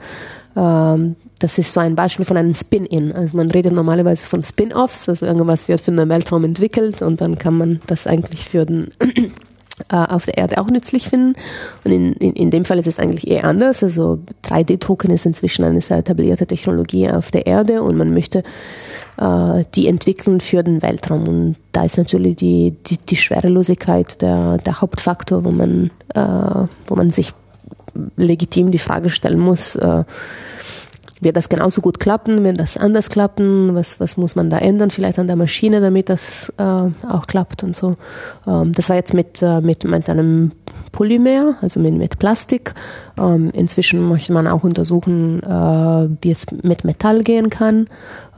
[0.54, 3.12] Ähm, das ist so ein Beispiel von einem Spin-In.
[3.12, 7.38] Also man redet normalerweise von Spin-Offs, also irgendwas wird für den Weltraum entwickelt und dann
[7.38, 8.88] kann man das eigentlich für den
[9.88, 11.34] auf der Erde auch nützlich finden.
[11.84, 13.82] Und in, in, in dem Fall ist es eigentlich eher anders.
[13.82, 18.42] Also 3D-Drucken ist inzwischen eine sehr etablierte Technologie auf der Erde und man möchte
[19.18, 21.28] äh, die entwickeln für den Weltraum.
[21.28, 26.96] Und da ist natürlich die, die, die Schwerelosigkeit der, der Hauptfaktor, wo man, äh, wo
[26.96, 27.32] man sich
[28.16, 30.04] legitim die Frage stellen muss, äh,
[31.20, 34.90] wird das genauso gut klappen, wird das anders klappen, was, was muss man da ändern,
[34.90, 37.96] vielleicht an der Maschine, damit das äh, auch klappt und so.
[38.46, 40.52] Ähm, das war jetzt mit, äh, mit, mit einem
[40.92, 42.74] Polymer, also mit, mit Plastik.
[43.18, 47.86] Ähm, inzwischen möchte man auch untersuchen, äh, wie es mit Metall gehen kann.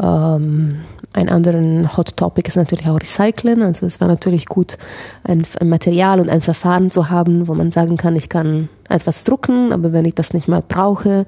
[0.01, 0.81] Ähm,
[1.13, 3.63] ein anderer Hot Topic ist natürlich auch Recycling.
[3.63, 4.79] Also es war natürlich gut,
[5.25, 9.25] ein, ein Material und ein Verfahren zu haben, wo man sagen kann, ich kann etwas
[9.25, 11.27] drucken, aber wenn ich das nicht mehr brauche,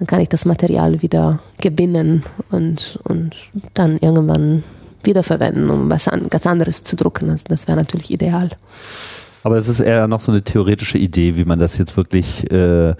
[0.00, 3.36] dann kann ich das Material wieder gewinnen und, und
[3.74, 4.64] dann irgendwann
[5.04, 7.28] wiederverwenden, um was an, ganz anderes zu drucken.
[7.28, 8.48] Also das wäre natürlich ideal.
[9.42, 12.94] Aber es ist eher noch so eine theoretische Idee, wie man das jetzt wirklich äh,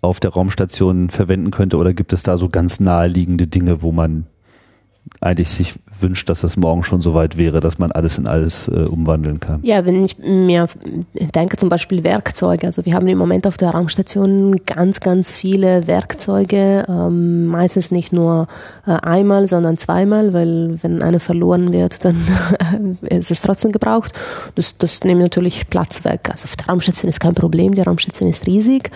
[0.00, 1.76] auf der Raumstation verwenden könnte.
[1.76, 4.26] Oder gibt es da so ganz naheliegende Dinge, wo man
[5.20, 8.68] eigentlich sich wünscht, dass das morgen schon so weit wäre, dass man alles in alles
[8.68, 9.60] äh, umwandeln kann.
[9.62, 10.66] Ja, wenn ich mir
[11.12, 15.86] denke zum Beispiel Werkzeuge, also wir haben im Moment auf der Raumstation ganz, ganz viele
[15.86, 18.48] Werkzeuge, ähm, meistens nicht nur
[18.86, 22.16] äh, einmal, sondern zweimal, weil wenn eine verloren wird, dann
[23.02, 24.12] ist es trotzdem gebraucht.
[24.54, 26.28] Das, das nimmt natürlich Platz weg.
[26.32, 28.90] Also auf der Raumstation ist kein Problem, die Raumstation ist riesig,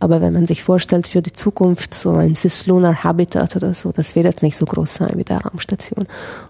[0.00, 4.16] Aber wenn man sich vorstellt, für die Zukunft so ein Cislunar Habitat oder so, das
[4.16, 6.06] wird jetzt nicht so groß sein wie der Raumstation.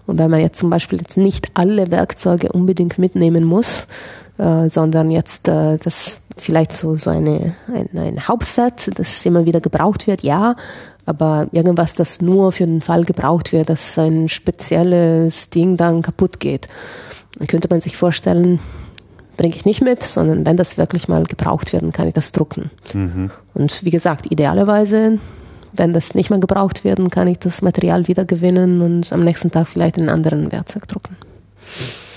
[0.07, 3.87] Und wenn man jetzt zum Beispiel jetzt nicht alle Werkzeuge unbedingt mitnehmen muss,
[4.37, 9.59] äh, sondern jetzt äh, das vielleicht so, so eine, ein, ein Hauptset, das immer wieder
[9.59, 10.53] gebraucht wird, ja,
[11.05, 16.39] aber irgendwas, das nur für den Fall gebraucht wird, dass ein spezielles Ding dann kaputt
[16.39, 16.69] geht.
[17.37, 18.59] Dann könnte man sich vorstellen,
[19.37, 22.69] bringe ich nicht mit, sondern wenn das wirklich mal gebraucht wird, kann ich das drucken.
[22.93, 23.31] Mhm.
[23.53, 25.19] Und wie gesagt, idealerweise,
[25.73, 29.51] wenn das nicht mehr gebraucht wird, kann ich das Material wieder gewinnen und am nächsten
[29.51, 31.15] Tag vielleicht einen anderen Werkzeug drucken.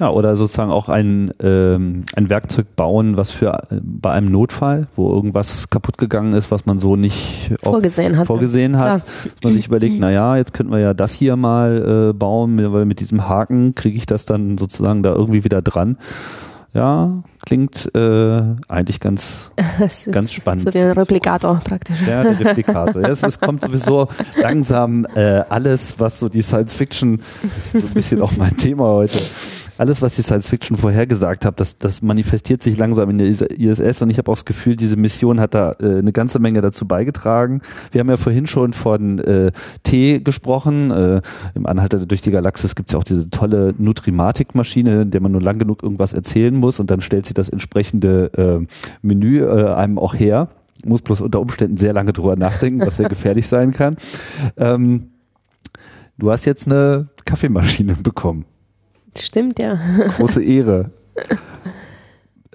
[0.00, 4.88] Ja, oder sozusagen auch ein, ähm, ein Werkzeug bauen, was für äh, bei einem Notfall,
[4.96, 8.26] wo irgendwas kaputt gegangen ist, was man so nicht vorgesehen hat.
[8.26, 9.02] Vorgesehen hat.
[9.06, 12.72] Dass man sich überlegt, na ja, jetzt könnten wir ja das hier mal äh, bauen,
[12.72, 15.96] weil mit diesem Haken kriege ich das dann sozusagen da irgendwie wieder dran.
[16.74, 19.52] Ja, klingt äh, eigentlich ganz,
[20.10, 20.62] ganz spannend.
[20.62, 22.00] So wie ein Replikator praktisch.
[22.00, 23.00] Ja, der Replikator.
[23.00, 24.08] Ja, es, es kommt sowieso
[24.40, 28.56] langsam äh, alles, was so die Science Fiction, das ist so ein bisschen auch mein
[28.56, 29.20] Thema heute,
[29.78, 34.02] alles, was die Science Fiction vorhergesagt hat, das, das manifestiert sich langsam in der ISS
[34.02, 36.86] und ich habe auch das Gefühl, diese Mission hat da äh, eine ganze Menge dazu
[36.86, 37.60] beigetragen.
[37.90, 39.52] Wir haben ja vorhin schon von äh,
[39.82, 40.90] T gesprochen.
[40.90, 41.22] Äh,
[41.54, 45.32] Im Anhalter durch die Galaxis gibt es ja auch diese tolle Nutrimatik-Maschine, in der man
[45.32, 48.66] nur lang genug irgendwas erzählen muss und dann stellt sie das entsprechende äh,
[49.02, 50.48] Menü äh, einem auch her.
[50.84, 53.96] Muss bloß unter Umständen sehr lange drüber nachdenken, was sehr gefährlich sein kann.
[54.56, 55.10] Ähm,
[56.18, 58.44] du hast jetzt eine Kaffeemaschine bekommen.
[59.18, 59.78] Stimmt, ja.
[60.16, 60.90] Große Ehre.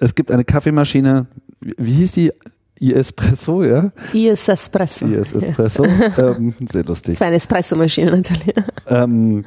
[0.02, 1.24] Es gibt eine Kaffeemaschine,
[1.60, 2.32] wie hieß die?
[2.80, 3.92] I-Espresso, ja?
[4.14, 5.06] I-Espresso.
[5.06, 6.18] I-Espresso, ja.
[6.36, 7.14] ähm, sehr lustig.
[7.14, 8.54] Das war eine Espresso-Maschine natürlich.
[8.86, 9.44] Ähm,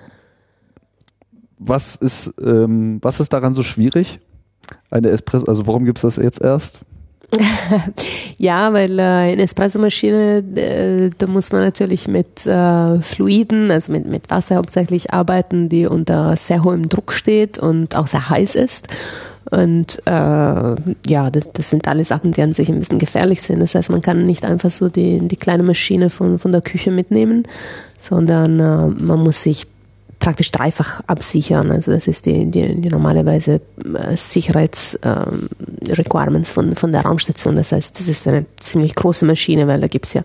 [1.57, 4.19] was, ist, ähm, was ist daran so schwierig?
[4.91, 6.81] Eine Espresso, also warum gibt es das jetzt erst?
[8.37, 14.05] ja, weil äh, in Espressomaschine, äh, da muss man natürlich mit äh, Fluiden, also mit,
[14.05, 18.87] mit Wasser hauptsächlich arbeiten, die unter sehr hohem Druck steht und auch sehr heiß ist.
[19.51, 23.59] Und äh, ja, das, das sind alle Sachen, die an sich ein bisschen gefährlich sind.
[23.59, 26.91] Das heißt, man kann nicht einfach so die, die kleine Maschine von, von der Küche
[26.91, 27.43] mitnehmen,
[27.97, 29.67] sondern äh, man muss sich
[30.23, 31.69] praktisch dreifach absichern.
[31.69, 33.59] Also das ist die, die, die normalerweise
[33.93, 37.57] äh, Sicherheitsrequirements ähm, von, von der Raumstation.
[37.57, 40.21] Das heißt, das ist eine ziemlich große Maschine, weil da gibt es ja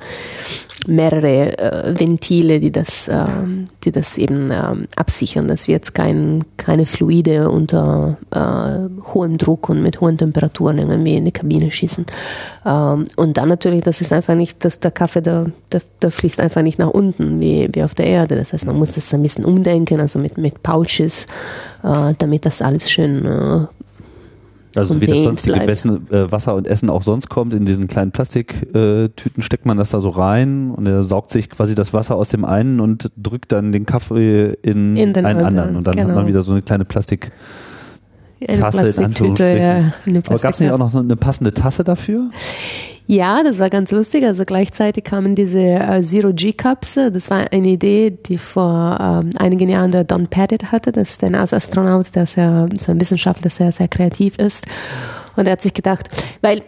[0.86, 3.24] mehrere äh, Ventile, die das, äh,
[3.82, 9.68] die das eben äh, absichern, dass wir jetzt kein, keine Fluide unter äh, hohem Druck
[9.68, 12.06] und mit hohen Temperaturen irgendwie in die Kabine schießen.
[12.64, 16.40] Ähm, und dann natürlich, das ist einfach nicht, dass der Kaffee, der, der, der fließt
[16.40, 18.36] einfach nicht nach unten wie, wie auf der Erde.
[18.36, 21.26] Das heißt, man muss das ein bisschen umdenken, also mit, mit Pouches,
[21.82, 23.66] äh, damit das alles schön äh,
[24.76, 28.12] also wie das sonstige Bessen, äh, Wasser und Essen auch sonst kommt, in diesen kleinen
[28.12, 32.28] Plastiktüten steckt man das da so rein und er saugt sich quasi das Wasser aus
[32.28, 35.76] dem einen und drückt dann den Kaffee in, in den einen anderen.
[35.76, 36.10] Und dann genau.
[36.10, 37.32] hat man wieder so eine kleine Plastik
[38.46, 39.92] Tasse in Anführungsstrichen.
[40.06, 42.30] Ja, Aber gab es nicht auch noch eine passende Tasse dafür?
[43.10, 44.26] Ja, das war ganz lustig.
[44.26, 46.96] Also gleichzeitig kamen diese äh, Zero-G-Cups.
[47.10, 50.92] Das war eine Idee, die vor ähm, einigen Jahren der Don Pettit hatte.
[50.92, 54.66] Das ist ein NASA-Astronaut, der sehr, so ein Wissenschaftler, sehr, sehr kreativ ist.
[55.36, 56.10] Und er hat sich gedacht,
[56.42, 56.60] weil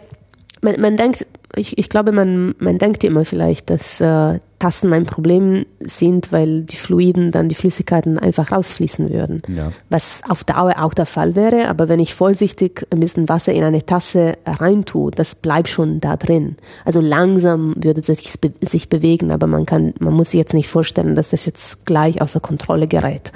[0.61, 5.07] man, man denkt, ich, ich glaube, man, man denkt immer vielleicht, dass äh, Tassen ein
[5.07, 9.41] Problem sind, weil die Fluiden dann die Flüssigkeiten einfach rausfließen würden.
[9.47, 9.71] Ja.
[9.89, 13.63] Was auf Dauer auch der Fall wäre, aber wenn ich vorsichtig ein bisschen Wasser in
[13.63, 16.57] eine Tasse reintue, das bleibt schon da drin.
[16.85, 20.69] Also langsam würde es sich, sich bewegen, aber man kann, man muss sich jetzt nicht
[20.69, 23.31] vorstellen, dass das jetzt gleich außer Kontrolle gerät.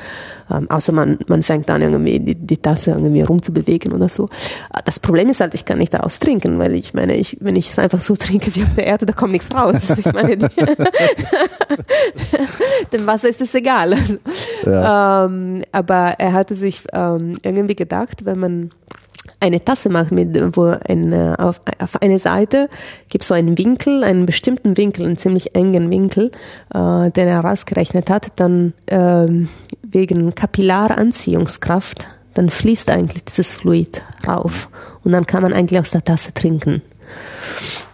[0.52, 4.30] Ähm, außer man, man fängt an, irgendwie die, die Tasse irgendwie rumzubewegen oder so.
[4.86, 7.72] Das Problem ist halt, ich kann nicht daraus trinken, weil ich meine, ich, wenn ich
[7.72, 9.76] es einfach so trinke wie auf der Erde, da kommt nichts raus.
[9.98, 10.46] Ich meine, die,
[12.94, 13.96] dem Wasser ist es egal.
[14.66, 15.26] Ja.
[15.26, 18.72] ähm, aber er hatte sich ähm, irgendwie gedacht, wenn man
[19.40, 22.70] eine Tasse macht, mit, wo ein, auf, auf einer Seite
[23.10, 26.32] gibt es so einen Winkel, einen bestimmten Winkel, einen ziemlich engen Winkel,
[26.74, 29.28] äh, den er rausgerechnet hat, dann äh,
[29.84, 34.70] wegen Kapillaranziehungskraft, dann fließt eigentlich dieses Fluid rauf
[35.04, 36.82] und dann kann man eigentlich aus der Tasse trinken.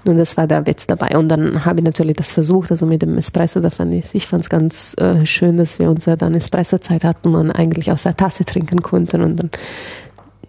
[0.05, 1.17] Und das war der Witz dabei.
[1.17, 4.27] Und dann habe ich natürlich das versucht, also mit dem Espresso, da fand ich, ich
[4.27, 8.03] fand es ganz äh, schön, dass wir uns ja dann Espresso-Zeit hatten und eigentlich aus
[8.03, 9.21] der Tasse trinken konnten.
[9.21, 9.51] Und dann,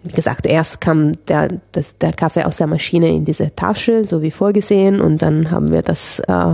[0.03, 4.21] wie gesagt, erst kam der, das, der Kaffee aus der Maschine in diese Tasche, so
[4.21, 6.53] wie vorgesehen, und dann haben wir das äh,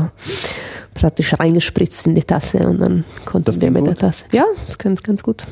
[0.93, 3.89] praktisch reingespritzt in die Tasse und dann konnten das wir mit gut.
[3.89, 4.25] der Tasse.
[4.31, 5.45] Ja, das können es ganz gut.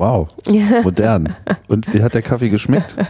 [0.00, 0.28] Wow,
[0.82, 1.36] modern.
[1.68, 2.96] Und wie hat der Kaffee geschmeckt?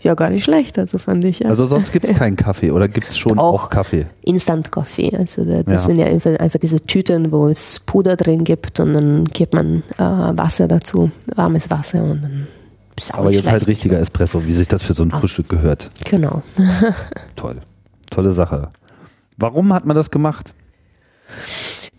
[0.00, 1.40] Ja, gar nicht schlecht, also fand ich.
[1.40, 1.48] Ja.
[1.48, 4.06] Also sonst gibt es keinen Kaffee oder gibt es schon auch, auch Kaffee?
[4.24, 5.14] Instant-Kaffee.
[5.16, 5.78] Also das ja.
[5.80, 9.82] sind ja einfach, einfach, diese Tüten, wo es Puder drin gibt und dann gibt man
[9.98, 12.46] äh, Wasser dazu, warmes Wasser und dann
[13.12, 15.18] Aber jetzt halt richtiger Espresso, wie sich das für so ein ah.
[15.18, 15.90] Frühstück gehört.
[16.08, 16.42] Genau.
[17.34, 17.56] Toll.
[18.08, 18.70] Tolle Sache.
[19.36, 20.54] Warum hat man das gemacht?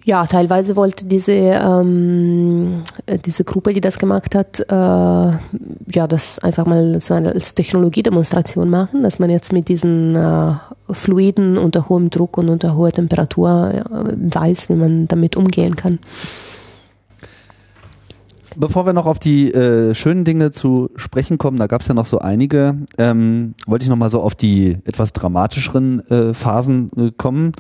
[0.10, 2.84] Ja, teilweise wollte diese, ähm,
[3.26, 9.04] diese Gruppe, die das gemacht hat, äh, ja, das einfach mal so als Technologiedemonstration machen,
[9.04, 10.54] dass man jetzt mit diesen äh,
[10.90, 16.00] Fluiden unter hohem Druck und unter hoher Temperatur äh, weiß, wie man damit umgehen kann
[18.56, 21.94] bevor wir noch auf die äh, schönen Dinge zu sprechen kommen, da gab es ja
[21.94, 26.92] noch so einige, ähm, wollte ich noch mal so auf die etwas dramatischeren äh, Phasen
[26.96, 27.52] äh, kommen.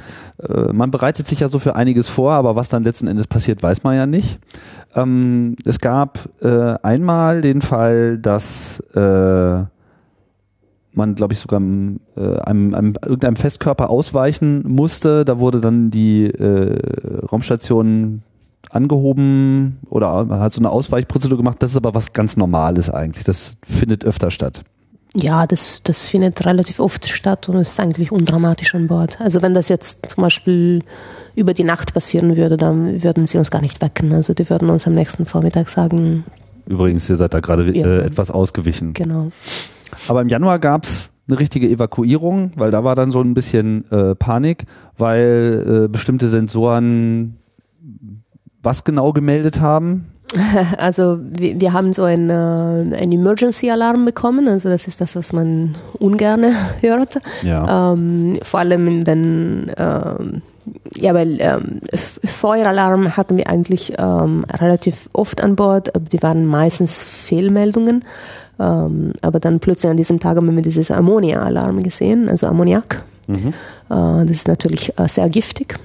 [0.41, 3.61] Äh, man bereitet sich ja so für einiges vor, aber was dann letzten Endes passiert,
[3.61, 4.39] weiß man ja nicht.
[4.95, 9.63] Ähm, es gab äh, einmal den Fall, dass äh,
[10.91, 15.25] man, glaube ich, sogar einem, äh, einem, einem, irgendeinem Festkörper ausweichen musste.
[15.25, 18.23] Da wurde dann die äh, Raumstation
[18.69, 21.57] angehoben oder hat so eine Ausweichprozedur gemacht.
[21.59, 23.25] Das ist aber was ganz Normales eigentlich.
[23.25, 24.63] Das findet öfter statt.
[25.15, 29.19] Ja, das, das findet relativ oft statt und ist eigentlich undramatisch an Bord.
[29.19, 30.83] Also wenn das jetzt zum Beispiel
[31.35, 34.13] über die Nacht passieren würde, dann würden sie uns gar nicht wecken.
[34.13, 36.25] Also die würden uns am nächsten Vormittag sagen.
[36.67, 38.93] Übrigens, ihr seid da gerade äh, etwas ausgewichen.
[38.93, 39.29] Genau.
[40.07, 43.89] Aber im Januar gab es eine richtige Evakuierung, weil da war dann so ein bisschen
[43.91, 44.65] äh, Panik,
[44.97, 47.37] weil äh, bestimmte Sensoren
[48.61, 50.05] was genau gemeldet haben?
[50.77, 55.33] Also wir, wir haben so einen, äh, einen Emergency-Alarm bekommen, also das ist das, was
[55.33, 56.45] man ungern
[56.81, 57.19] hört.
[57.41, 57.93] Ja.
[57.93, 60.43] Ähm, vor allem wenn ähm,
[60.95, 66.45] ja, weil ähm, Feueralarm hatten wir eigentlich ähm, relativ oft an Bord, aber die waren
[66.45, 68.05] meistens Fehlmeldungen.
[68.59, 73.03] Ähm, aber dann plötzlich an diesem Tag haben wir dieses Ammonia-Alarm gesehen, also Ammoniak.
[73.27, 73.53] Mhm.
[73.89, 75.79] Äh, das ist natürlich äh, sehr giftig.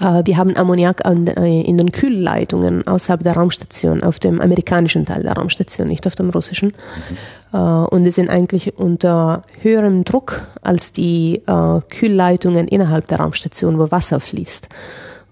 [0.00, 5.06] Äh, wir haben Ammoniak an, äh, in den Kühlleitungen außerhalb der Raumstation, auf dem amerikanischen
[5.06, 6.68] Teil der Raumstation, nicht auf dem russischen.
[6.68, 7.16] Mhm.
[7.52, 11.40] Und die sind eigentlich unter höherem Druck als die
[11.88, 14.68] Kühlleitungen innerhalb der Raumstation, wo Wasser fließt.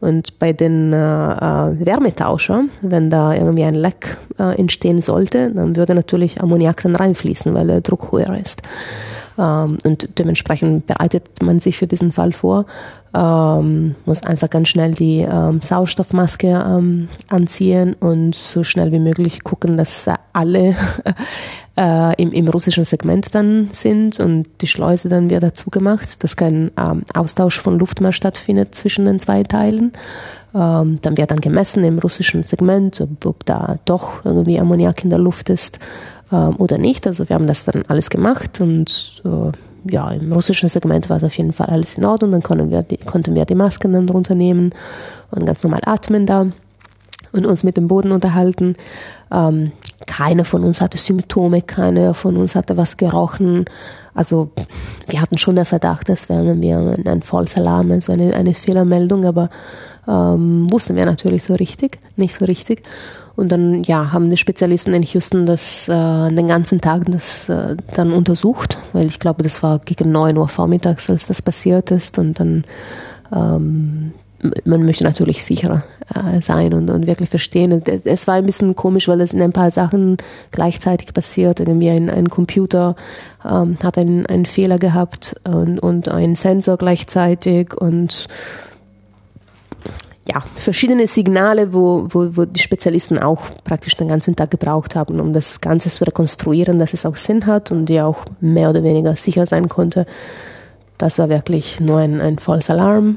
[0.02, 5.94] Und bei den äh, Wärmetauscher, wenn da irgendwie ein Leck äh, entstehen sollte, dann würde
[5.94, 8.62] natürlich Ammoniak dann reinfließen, weil der Druck höher ist.
[9.38, 12.66] Ähm, und dementsprechend bereitet man sich für diesen Fall vor,
[13.14, 19.44] ähm, muss einfach ganz schnell die ähm, Sauerstoffmaske ähm, anziehen und so schnell wie möglich
[19.44, 20.74] gucken, dass alle
[21.76, 26.36] äh, im, im russischen Segment dann sind und die Schleuse dann wird dazu gemacht, dass
[26.36, 29.92] kein ähm, Austausch von Luft mehr stattfindet zwischen den zwei Teilen.
[30.54, 35.10] Ähm, dann wird dann gemessen im russischen Segment, ob, ob da doch irgendwie Ammoniak in
[35.10, 35.78] der Luft ist
[36.30, 37.06] ähm, oder nicht.
[37.06, 39.52] Also wir haben das dann alles gemacht und äh,
[39.84, 42.32] ja, im russischen Segment war es auf jeden Fall alles in Ordnung.
[42.32, 44.70] Dann konnten wir die, konnten wir die Masken dann drunter nehmen
[45.30, 46.46] und ganz normal atmen da
[47.32, 48.76] und uns mit dem Boden unterhalten.
[49.32, 49.72] Ähm,
[50.06, 53.64] keiner von uns hatte Symptome, keiner von uns hatte was gerochen.
[54.14, 54.50] Also
[55.08, 58.54] wir hatten schon den Verdacht, das wäre irgendwie ein, ein False Alarm, also eine, eine
[58.54, 59.48] Fehlermeldung, aber
[60.06, 62.82] ähm, wussten wir natürlich so richtig, nicht so richtig.
[63.34, 67.76] Und dann ja, haben die Spezialisten in Houston das äh, den ganzen Tag das äh,
[67.94, 72.18] dann untersucht, weil ich glaube, das war gegen 9 Uhr vormittags, als das passiert ist.
[72.18, 72.64] Und dann
[73.32, 74.12] ähm,
[74.64, 77.82] man möchte natürlich sicherer äh, sein und, und wirklich verstehen.
[77.86, 80.16] Es, es, war ein bisschen komisch, weil es in ein paar Sachen
[80.50, 81.60] gleichzeitig passiert.
[81.60, 82.96] Irgendwie ein, ein Computer
[83.44, 88.26] ähm, hat einen, einen Fehler gehabt und, und ein Sensor gleichzeitig und
[90.28, 95.20] ja, verschiedene Signale, wo, wo, wo die Spezialisten auch praktisch den ganzen Tag gebraucht haben,
[95.20, 98.84] um das Ganze zu rekonstruieren, dass es auch Sinn hat und die auch mehr oder
[98.84, 100.06] weniger sicher sein konnte.
[100.98, 103.16] Das war wirklich nur ein, ein False Alarm.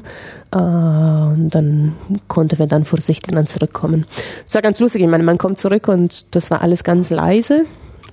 [0.52, 1.94] Äh, und dann
[2.26, 4.06] konnten wir dann vorsichtig dann zurückkommen.
[4.44, 5.02] Das war ganz lustig.
[5.02, 7.64] Ich meine, man kommt zurück und das war alles ganz leise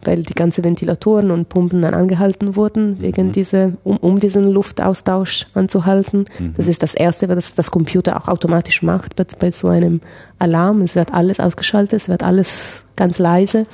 [0.06, 3.32] weil die ganzen Ventilatoren und Pumpen dann angehalten wurden, wegen mhm.
[3.32, 6.26] diese, um, um diesen Luftaustausch anzuhalten.
[6.40, 6.54] Mhm.
[6.58, 10.02] Das ist das Erste, was das Computer auch automatisch macht bei, bei so einem
[10.40, 10.82] Alarm.
[10.82, 13.66] Es wird alles ausgeschaltet, es wird alles ganz leise.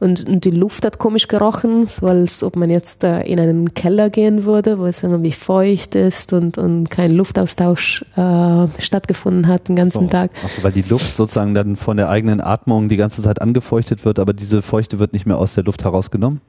[0.00, 3.74] Und, und, die Luft hat komisch gerochen, so als ob man jetzt äh, in einen
[3.74, 9.68] Keller gehen würde, wo es irgendwie feucht ist und, und kein Luftaustausch äh, stattgefunden hat
[9.68, 10.08] den ganzen so.
[10.08, 10.30] Tag.
[10.42, 14.18] Achso, weil die Luft sozusagen dann von der eigenen Atmung die ganze Zeit angefeuchtet wird,
[14.18, 16.40] aber diese Feuchte wird nicht mehr aus der Luft herausgenommen?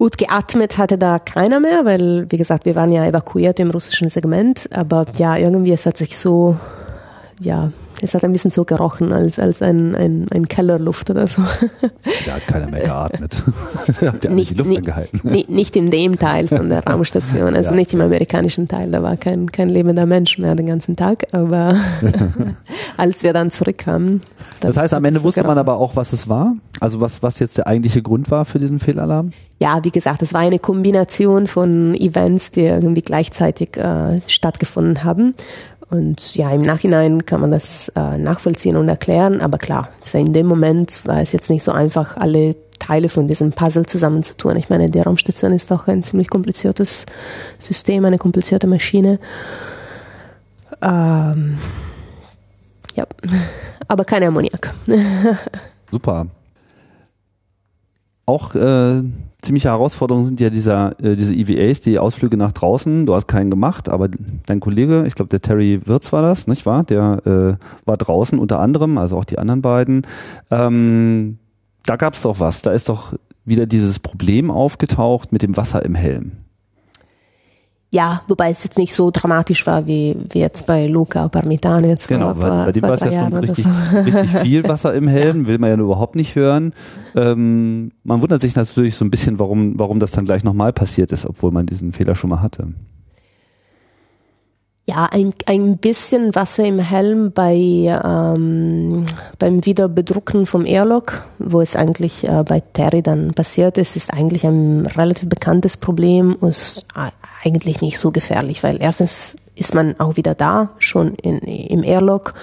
[0.00, 4.08] Gut geatmet hatte da keiner mehr, weil, wie gesagt, wir waren ja evakuiert im russischen
[4.08, 6.56] Segment, aber ja, irgendwie es hat sich so,
[7.38, 7.70] ja,
[8.02, 11.42] es hat ein bisschen so gerochen als, als ein, ein, ein Kellerluft oder so.
[12.26, 13.42] Da hat keiner mehr geatmet.
[14.00, 15.44] Habt ihr nicht, die Luft nicht, angehalten?
[15.48, 17.76] Nicht in dem Teil von der Raumstation, also ja.
[17.76, 21.76] nicht im amerikanischen Teil, da war kein, kein lebender Mensch mehr den ganzen Tag, aber
[22.96, 24.22] als wir dann zurückkamen.
[24.60, 26.54] Das heißt, am Ende wusste man aber auch, was es war?
[26.80, 29.32] Also was, was jetzt der eigentliche Grund war für diesen Fehlalarm?
[29.62, 35.34] Ja, wie gesagt, es war eine Kombination von Events, die irgendwie gleichzeitig äh, stattgefunden haben.
[35.90, 40.46] Und ja, im Nachhinein kann man das äh, nachvollziehen und erklären, aber klar, in dem
[40.46, 44.56] Moment war es jetzt nicht so einfach, alle Teile von diesem Puzzle zusammenzutun.
[44.56, 47.06] Ich meine, die Raumstation ist doch ein ziemlich kompliziertes
[47.58, 49.18] System, eine komplizierte Maschine.
[50.80, 51.58] Ähm,
[52.94, 53.06] ja,
[53.88, 54.72] aber kein Ammoniak.
[55.90, 56.26] Super.
[58.30, 59.02] Auch äh,
[59.42, 63.04] ziemliche Herausforderung sind ja dieser, äh, diese EVAs, die Ausflüge nach draußen.
[63.04, 64.08] Du hast keinen gemacht, aber
[64.46, 66.84] dein Kollege, ich glaube der Terry Wirtz war das, nicht wahr?
[66.84, 70.06] Der äh, war draußen unter anderem, also auch die anderen beiden.
[70.52, 71.38] Ähm,
[71.84, 72.62] da gab es doch was.
[72.62, 73.14] Da ist doch
[73.44, 76.30] wieder dieses Problem aufgetaucht mit dem Wasser im Helm.
[77.92, 82.06] Ja, wobei es jetzt nicht so dramatisch war wie, wie jetzt bei Luca Parmitano jetzt
[82.06, 83.70] Genau, vor, bei, bei dem war es ja schon richtig, so.
[83.98, 85.46] richtig viel Wasser im Helm, ja.
[85.48, 86.72] will man ja überhaupt nicht hören.
[87.16, 91.10] Ähm, man wundert sich natürlich so ein bisschen, warum, warum das dann gleich nochmal passiert
[91.10, 92.68] ist, obwohl man diesen Fehler schon mal hatte.
[94.90, 99.06] Ja, ein, ein bisschen Wasser im Helm bei, ähm,
[99.38, 104.42] beim Wiederbedrucken vom Airlock, wo es eigentlich äh, bei Terry dann passiert ist, ist eigentlich
[104.42, 106.86] ein relativ bekanntes Problem und ist
[107.44, 112.34] eigentlich nicht so gefährlich, weil erstens ist man auch wieder da, schon in, im Airlock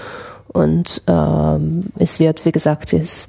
[0.47, 3.27] und ähm, es wird, wie gesagt, es,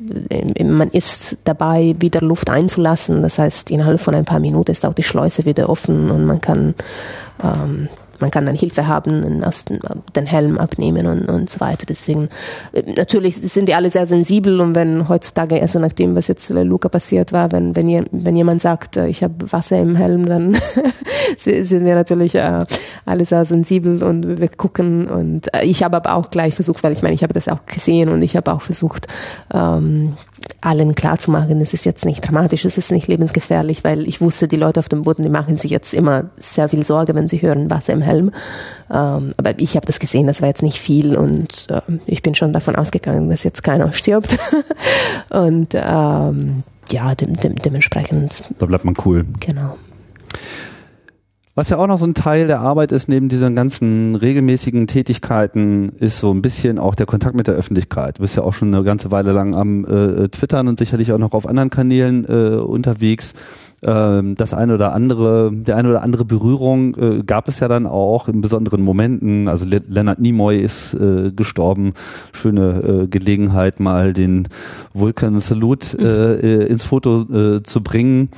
[0.62, 3.22] man ist dabei, wieder Luft einzulassen.
[3.22, 6.40] Das heißt, innerhalb von ein paar Minuten ist auch die Schleuse wieder offen und man
[6.40, 6.76] kann
[7.42, 7.88] ähm,
[8.20, 9.42] man kann dann Hilfe haben,
[10.16, 11.86] den Helm abnehmen und, und so weiter.
[11.86, 12.28] Deswegen,
[12.72, 16.48] äh, natürlich sind die alle sehr sensibel und wenn heutzutage, also nach dem, was jetzt
[16.50, 20.26] Luca passiert war, wenn, wenn, ihr, wenn jemand sagt, äh, ich habe Wasser im Helm,
[20.26, 20.56] dann
[21.38, 22.64] sind wir natürlich äh,
[23.04, 26.92] alle sehr sensibel und wir gucken und äh, ich habe aber auch gleich versucht, weil
[26.92, 29.06] ich meine, ich habe das auch gesehen und ich habe auch versucht,
[29.52, 30.14] ähm,
[30.60, 34.56] allen klarzumachen, es ist jetzt nicht dramatisch, es ist nicht lebensgefährlich, weil ich wusste, die
[34.56, 37.70] Leute auf dem Boden, die machen sich jetzt immer sehr viel Sorge, wenn sie hören
[37.70, 38.32] Wasser im Helm.
[38.90, 42.34] Ähm, aber ich habe das gesehen, das war jetzt nicht viel und äh, ich bin
[42.34, 44.36] schon davon ausgegangen, dass jetzt keiner stirbt.
[45.30, 48.42] und ähm, ja, de de dementsprechend.
[48.58, 49.26] Da bleibt man cool.
[49.40, 49.76] Genau.
[51.58, 55.88] Was ja auch noch so ein Teil der Arbeit ist, neben diesen ganzen regelmäßigen Tätigkeiten,
[55.98, 58.18] ist so ein bisschen auch der Kontakt mit der Öffentlichkeit.
[58.18, 61.18] Du bist ja auch schon eine ganze Weile lang am äh, Twittern und sicherlich auch
[61.18, 63.34] noch auf anderen Kanälen äh, unterwegs.
[63.82, 67.88] Ähm, das eine oder andere, der eine oder andere Berührung äh, gab es ja dann
[67.88, 69.48] auch in besonderen Momenten.
[69.48, 71.94] Also Le Leonard Nimoy ist äh, gestorben.
[72.32, 74.46] Schöne äh, Gelegenheit, mal den
[74.94, 78.28] Vulcan Salute äh, äh, ins Foto äh, zu bringen.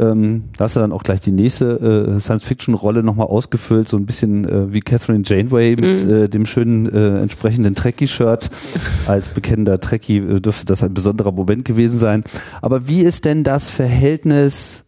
[0.00, 4.06] Ähm, da hast du dann auch gleich die nächste äh, Science-Fiction-Rolle nochmal ausgefüllt, so ein
[4.06, 6.10] bisschen äh, wie Catherine Janeway mit mm.
[6.10, 8.50] äh, dem schönen äh, entsprechenden Trekkie-Shirt.
[9.06, 12.24] Als bekennender Trekkie äh, dürfte das ein besonderer Moment gewesen sein.
[12.62, 14.84] Aber wie ist denn das Verhältnis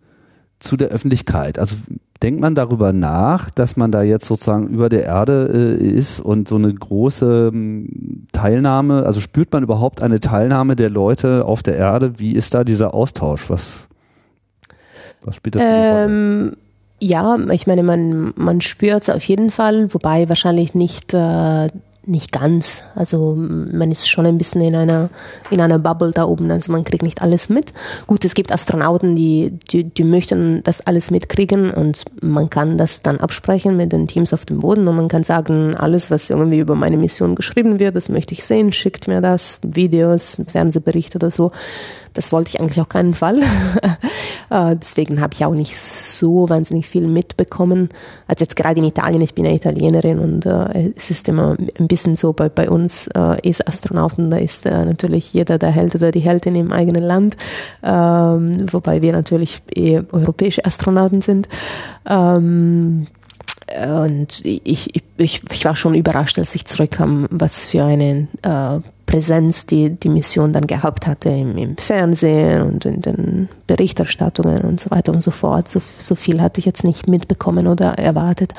[0.60, 1.58] zu der Öffentlichkeit?
[1.58, 1.76] Also
[2.22, 6.48] denkt man darüber nach, dass man da jetzt sozusagen über der Erde äh, ist und
[6.48, 11.76] so eine große ähm, Teilnahme, also spürt man überhaupt eine Teilnahme der Leute auf der
[11.76, 12.18] Erde?
[12.18, 13.50] Wie ist da dieser Austausch?
[13.50, 13.88] Was
[15.24, 16.56] was spielt das ähm,
[17.00, 21.68] Ja, ich meine, man, man spürt es auf jeden Fall, wobei wahrscheinlich nicht, äh,
[22.04, 22.82] nicht ganz.
[22.94, 25.08] Also man ist schon ein bisschen in einer,
[25.50, 27.72] in einer Bubble da oben, also man kriegt nicht alles mit.
[28.06, 33.02] Gut, es gibt Astronauten, die, die, die möchten das alles mitkriegen und man kann das
[33.02, 36.58] dann absprechen mit den Teams auf dem Boden und man kann sagen, alles, was irgendwie
[36.58, 41.30] über meine Mission geschrieben wird, das möchte ich sehen, schickt mir das, Videos, Fernsehberichte oder
[41.30, 41.52] so.
[42.14, 43.40] Das wollte ich eigentlich auf keinen Fall.
[44.50, 47.88] Äh, deswegen habe ich auch nicht so wahnsinnig viel mitbekommen.
[48.26, 51.88] Als jetzt gerade in Italien, ich bin ja Italienerin und äh, es ist immer ein
[51.88, 56.10] bisschen so bei, bei uns äh, ESA-Astronauten, da ist äh, natürlich jeder der Held oder
[56.10, 57.38] die Heldin im eigenen Land,
[57.82, 61.48] ähm, wobei wir natürlich eher europäische Astronauten sind.
[62.06, 63.06] Ähm,
[63.74, 68.80] und ich, ich, ich, war schon überrascht, als ich zurückkam, was für eine äh,
[69.12, 74.80] Präsenz die die Mission dann gehabt hatte im, im, Fernsehen und in den Berichterstattungen und
[74.80, 75.68] so weiter und so fort.
[75.68, 78.54] So, so viel hatte ich jetzt nicht mitbekommen oder erwartet.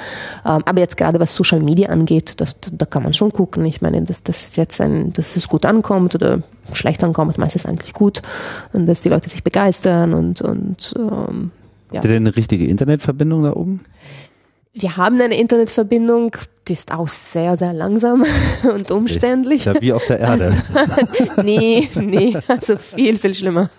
[0.45, 3.65] Ähm, aber jetzt gerade was Social Media angeht, das, da kann man schon gucken.
[3.65, 7.93] Ich meine, dass das jetzt ein, dass es gut ankommt oder schlecht ankommt, meistens eigentlich
[7.93, 8.21] gut
[8.73, 11.49] und dass die Leute sich begeistern und, und ähm,
[11.89, 11.95] ja.
[11.95, 13.81] Habt ihr denn eine richtige Internetverbindung da oben?
[14.75, 16.35] Wir haben eine Internetverbindung,
[16.67, 18.23] die ist auch sehr, sehr langsam
[18.73, 19.65] und umständlich.
[19.65, 20.53] Ja, wie auf der Erde.
[20.73, 23.69] Also, nee, nee, also viel, viel schlimmer.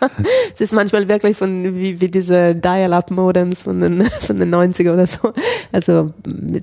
[0.52, 5.06] Es ist manchmal wirklich von, wie, wie diese Dial-Up-Modems von den, von den 90er oder
[5.06, 5.32] so.
[5.72, 6.12] Also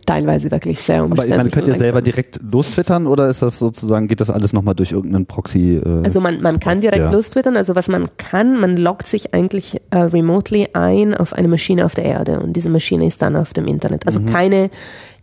[0.06, 1.34] teilweise wirklich sehr umständlich.
[1.34, 4.54] Aber ich meine, könnt ihr selber direkt lostwittern oder ist das sozusagen, geht das alles
[4.54, 5.82] nochmal durch irgendeinen Proxy?
[5.84, 7.12] Äh, also man, man kann direkt ja.
[7.12, 11.86] lostwittern, also was man kann, man loggt sich eigentlich äh, remotely ein auf eine Maschine
[11.86, 14.06] auf der Erde und diese Maschine ist dann auf dem Internet.
[14.06, 14.28] Also mhm.
[14.28, 14.70] keine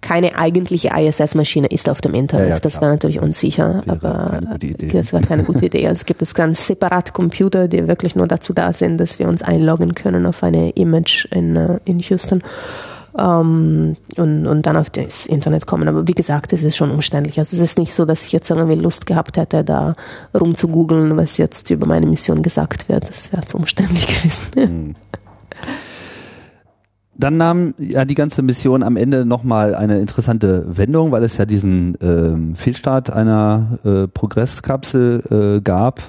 [0.01, 2.49] keine eigentliche ISS-Maschine ist auf dem Internet.
[2.49, 4.41] Ja, ja, das wäre natürlich unsicher, wäre aber
[4.93, 5.87] das wäre keine gute Idee.
[5.87, 9.29] Also es gibt es ganz separat Computer, die wirklich nur dazu da sind, dass wir
[9.29, 12.43] uns einloggen können auf eine Image in, äh, in Houston.
[13.15, 15.89] Um, ähm, und, und dann auf das Internet kommen.
[15.89, 17.39] Aber wie gesagt, es ist schon umständlich.
[17.41, 19.95] Also es ist nicht so, dass ich jetzt irgendwie Lust gehabt hätte, da
[20.39, 23.09] rumzugoogeln, was jetzt über meine Mission gesagt wird.
[23.09, 24.43] Das wäre zu umständlich gewesen.
[24.55, 24.95] Mhm
[27.19, 31.47] dann nahm ja die ganze Mission am Ende nochmal eine interessante Wendung, weil es ja
[31.47, 36.01] diesen ähm, Fehlstart einer äh, Progresskapsel äh, gab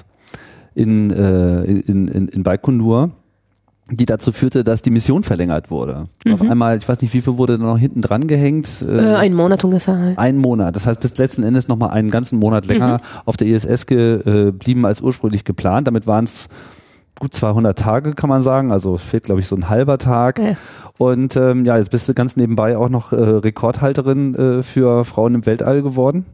[0.74, 3.10] in, äh, in, in, in Baikonur,
[3.90, 6.06] die dazu führte, dass die Mission verlängert wurde.
[6.24, 6.34] Mhm.
[6.34, 8.68] Auf einmal, ich weiß nicht, wie viel wurde da noch hinten dran gehängt?
[8.88, 10.14] Äh, ein Monat ungefähr.
[10.14, 10.76] Ein Monat.
[10.76, 13.20] Das heißt, bis letzten Endes nochmal einen ganzen Monat länger mhm.
[13.24, 15.88] auf der ISS geblieben als ursprünglich geplant.
[15.88, 16.48] Damit waren es
[17.18, 18.72] gut 200 Tage, kann man sagen.
[18.72, 20.38] Also fehlt, glaube ich, so ein halber Tag.
[20.38, 20.56] Ja.
[20.98, 25.34] Und ähm, ja, jetzt bist du ganz nebenbei auch noch äh, Rekordhalterin äh, für Frauen
[25.34, 26.26] im Weltall geworden.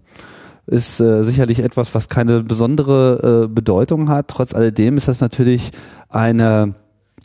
[0.67, 4.29] Ist äh, sicherlich etwas, was keine besondere äh, Bedeutung hat.
[4.29, 5.71] Trotz alledem ist das natürlich
[6.09, 6.75] eine,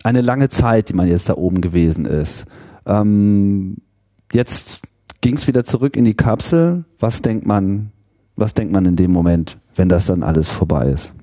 [0.03, 2.45] eine lange Zeit, die man jetzt da oben gewesen ist.
[2.85, 3.77] Ähm,
[4.31, 4.81] jetzt
[5.21, 6.85] ging es wieder zurück in die Kapsel.
[6.99, 7.91] Was denkt man,
[8.35, 11.13] was denkt man in dem Moment, wenn das dann alles vorbei ist?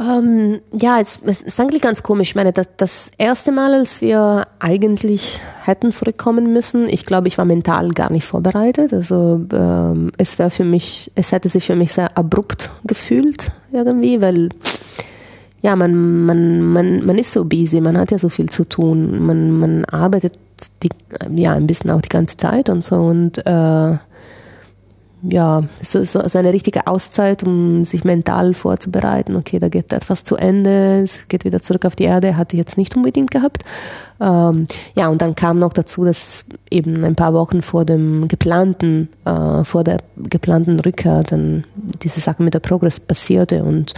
[0.00, 2.30] Ähm, ja, es, es ist eigentlich ganz komisch.
[2.30, 7.36] Ich meine, das, das erste Mal, als wir eigentlich hätten zurückkommen müssen, ich glaube, ich
[7.36, 8.94] war mental gar nicht vorbereitet.
[8.94, 14.22] Also ähm, es wäre für mich, es hätte sich für mich sehr abrupt gefühlt irgendwie,
[14.22, 14.48] weil
[15.62, 19.26] ja, man, man, man, man ist so busy, man hat ja so viel zu tun,
[19.26, 20.38] man, man arbeitet
[20.82, 20.88] die,
[21.36, 23.98] ja ein bisschen auch die ganze Zeit und so und äh,
[25.22, 29.36] ja, so, so, so eine richtige Auszeit, um sich mental vorzubereiten.
[29.36, 32.58] Okay, da geht etwas zu Ende, es geht wieder zurück auf die Erde, hatte ich
[32.58, 33.64] jetzt nicht unbedingt gehabt.
[34.20, 39.08] Ähm, ja, und dann kam noch dazu, dass eben ein paar Wochen vor dem geplanten,
[39.24, 41.64] äh, vor der geplanten Rückkehr dann
[42.02, 43.94] diese Sache mit der Progress passierte und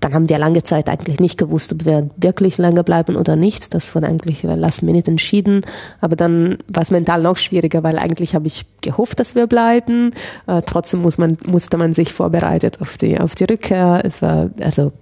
[0.00, 3.74] dann haben wir lange Zeit eigentlich nicht gewusst, ob wir wirklich länger bleiben oder nicht.
[3.74, 5.62] Das wurde eigentlich last minute entschieden.
[6.00, 10.12] Aber dann war es mental noch schwieriger, weil eigentlich habe ich gehofft, dass wir bleiben.
[10.46, 14.00] Äh, trotzdem muss man, musste man sich vorbereitet auf die, auf die Rückkehr.
[14.04, 14.92] Es war, also,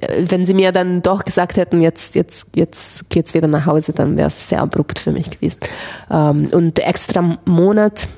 [0.00, 3.92] äh, wenn sie mir dann doch gesagt hätten, jetzt, jetzt, jetzt geht's wieder nach Hause,
[3.92, 5.58] dann wäre es sehr abrupt für mich gewesen.
[6.10, 8.08] Ähm, und extra Monat,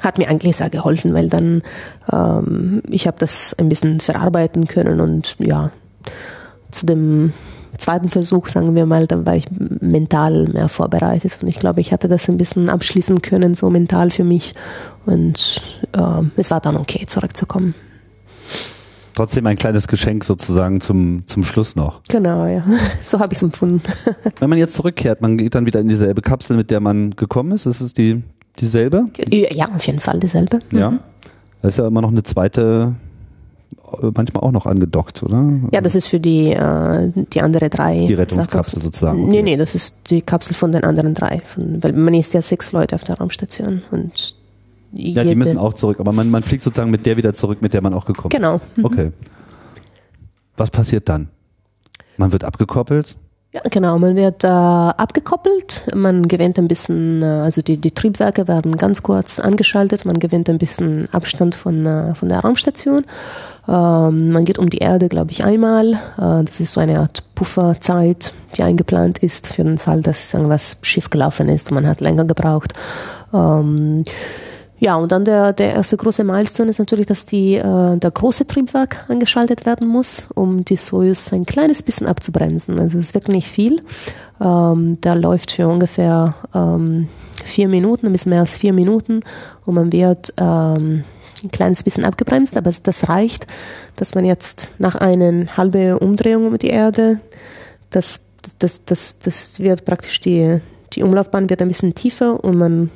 [0.00, 1.62] hat mir eigentlich sehr geholfen, weil dann
[2.10, 5.70] ähm, ich habe das ein bisschen verarbeiten können und ja,
[6.70, 7.32] zu dem
[7.78, 9.46] zweiten Versuch, sagen wir mal, dann war ich
[9.80, 14.10] mental mehr vorbereitet und ich glaube, ich hatte das ein bisschen abschließen können, so mental
[14.10, 14.54] für mich
[15.06, 15.62] und
[15.92, 17.74] äh, es war dann okay, zurückzukommen.
[19.14, 22.02] Trotzdem ein kleines Geschenk sozusagen zum, zum Schluss noch.
[22.08, 22.64] Genau, ja.
[23.02, 23.82] So habe ich es empfunden.
[24.38, 27.52] Wenn man jetzt zurückkehrt, man geht dann wieder in dieselbe Kapsel, mit der man gekommen
[27.52, 27.66] ist.
[27.66, 28.22] Ist es die
[28.58, 29.06] dieselbe?
[29.30, 30.60] Ja, auf jeden Fall dieselbe.
[30.72, 30.90] Ja.
[30.90, 31.00] Mhm.
[31.62, 32.96] Da ist ja immer noch eine zweite,
[34.00, 35.48] manchmal auch noch angedockt, oder?
[35.70, 38.06] Ja, das ist für die, äh, die andere drei.
[38.06, 39.22] Die Rettungskapsel sozusagen.
[39.22, 39.30] Okay.
[39.30, 41.40] Nee, nee, das ist die Kapsel von den anderen drei.
[41.40, 44.36] Von, weil man ist ja sechs Leute auf der Raumstation und
[44.94, 47.72] ja, die müssen auch zurück, aber man, man fliegt sozusagen mit der wieder zurück, mit
[47.72, 48.36] der man auch gekommen ist.
[48.36, 48.60] Genau.
[48.76, 48.84] Mhm.
[48.84, 49.12] Okay.
[50.56, 51.28] Was passiert dann?
[52.18, 53.16] Man wird abgekoppelt?
[53.52, 53.98] Ja, genau.
[53.98, 59.02] Man wird äh, abgekoppelt, man gewinnt ein bisschen, äh, also die, die Triebwerke werden ganz
[59.02, 63.04] kurz angeschaltet, man gewinnt ein bisschen Abstand von, äh, von der Raumstation.
[63.68, 65.92] Ähm, man geht um die Erde, glaube ich, einmal.
[65.92, 70.78] Äh, das ist so eine Art Pufferzeit, die eingeplant ist für den Fall, dass irgendwas
[70.80, 72.72] schief gelaufen ist und man hat länger gebraucht.
[73.34, 74.04] Ähm,
[74.82, 78.48] ja, und dann der, der erste große Milestone ist natürlich, dass die, äh, der große
[78.48, 82.80] Triebwerk angeschaltet werden muss, um die Soyuz ein kleines bisschen abzubremsen.
[82.80, 83.80] Also es ist wirklich nicht viel.
[84.40, 87.06] Ähm, der läuft für ungefähr ähm,
[87.44, 89.20] vier Minuten, ein bisschen mehr als vier Minuten
[89.66, 91.04] und man wird ähm,
[91.44, 93.46] ein kleines bisschen abgebremst, aber das reicht,
[93.94, 97.20] dass man jetzt nach einer halben Umdrehung um die Erde,
[97.90, 98.18] das,
[98.58, 100.58] das, das, das wird praktisch die,
[100.94, 102.90] die Umlaufbahn wird ein bisschen tiefer und man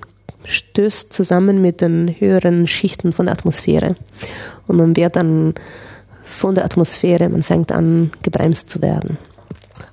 [0.46, 3.96] stößt zusammen mit den höheren Schichten von der Atmosphäre.
[4.66, 5.54] Und man wird dann
[6.24, 9.18] von der Atmosphäre, man fängt an, gebremst zu werden.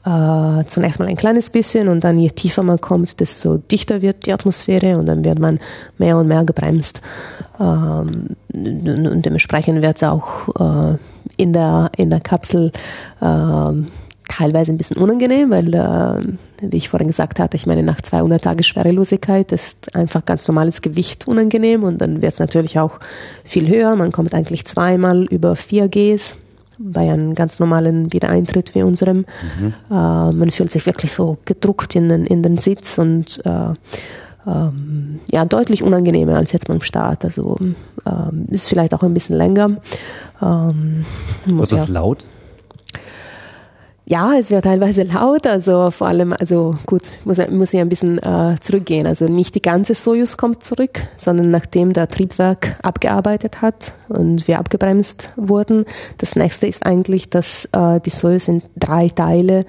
[0.05, 4.25] Äh, zunächst mal ein kleines bisschen und dann je tiefer man kommt, desto dichter wird
[4.25, 5.59] die Atmosphäre und dann wird man
[5.97, 7.01] mehr und mehr gebremst.
[7.59, 10.97] Ähm, und dementsprechend wird es auch äh,
[11.37, 12.71] in, der, in der Kapsel
[13.21, 13.71] äh,
[14.27, 18.43] teilweise ein bisschen unangenehm, weil, äh, wie ich vorhin gesagt hatte, ich meine, nach 200
[18.43, 22.99] Tagen Schwerelosigkeit ist einfach ganz normales Gewicht unangenehm und dann wird es natürlich auch
[23.43, 23.95] viel höher.
[23.95, 26.35] Man kommt eigentlich zweimal über 4 Gs
[26.79, 29.25] bei einem ganz normalen Wiedereintritt wie unserem.
[29.59, 29.73] Mhm.
[29.89, 33.73] Äh, man fühlt sich wirklich so gedruckt in den, in den Sitz und äh,
[34.45, 37.23] ähm, ja, deutlich unangenehmer als jetzt beim Start.
[37.23, 37.57] Also
[38.05, 39.77] ähm, ist vielleicht auch ein bisschen länger.
[40.41, 41.05] Ähm,
[41.45, 42.25] Was ist ja, laut?
[44.05, 48.17] Ja, es wird teilweise laut, also vor allem, also gut, muss, muss ich ein bisschen
[48.19, 49.07] äh, zurückgehen.
[49.07, 54.59] Also nicht die ganze Sojus kommt zurück, sondern nachdem der Triebwerk abgearbeitet hat und wir
[54.59, 55.85] abgebremst wurden.
[56.17, 59.65] Das nächste ist eigentlich, dass äh, die Sojus in drei Teile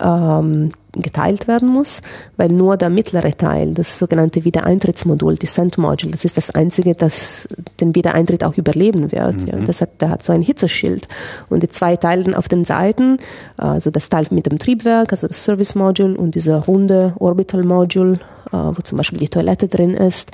[0.00, 0.70] ähm,
[1.02, 2.02] geteilt werden muss,
[2.36, 7.48] weil nur der mittlere Teil, das sogenannte Wiedereintrittsmodul, Descent Module, das ist das einzige, das
[7.80, 9.42] den Wiedereintritt auch überleben wird.
[9.42, 9.48] Mhm.
[9.48, 9.58] Ja.
[9.66, 11.08] Das hat, der hat so ein Hitzeschild.
[11.48, 13.18] Und die zwei Teile auf den Seiten,
[13.56, 18.14] also das Teil mit dem Triebwerk, also das Service Module und dieser runde Orbital Module,
[18.52, 20.32] äh, wo zum Beispiel die Toilette drin ist,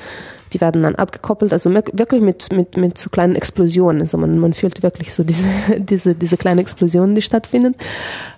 [0.53, 4.03] die werden dann abgekoppelt, also wirklich mit, mit, mit so kleinen Explosionen.
[4.03, 5.45] Also man, man fühlt wirklich so diese,
[5.79, 7.75] diese, diese kleinen Explosionen, die stattfinden.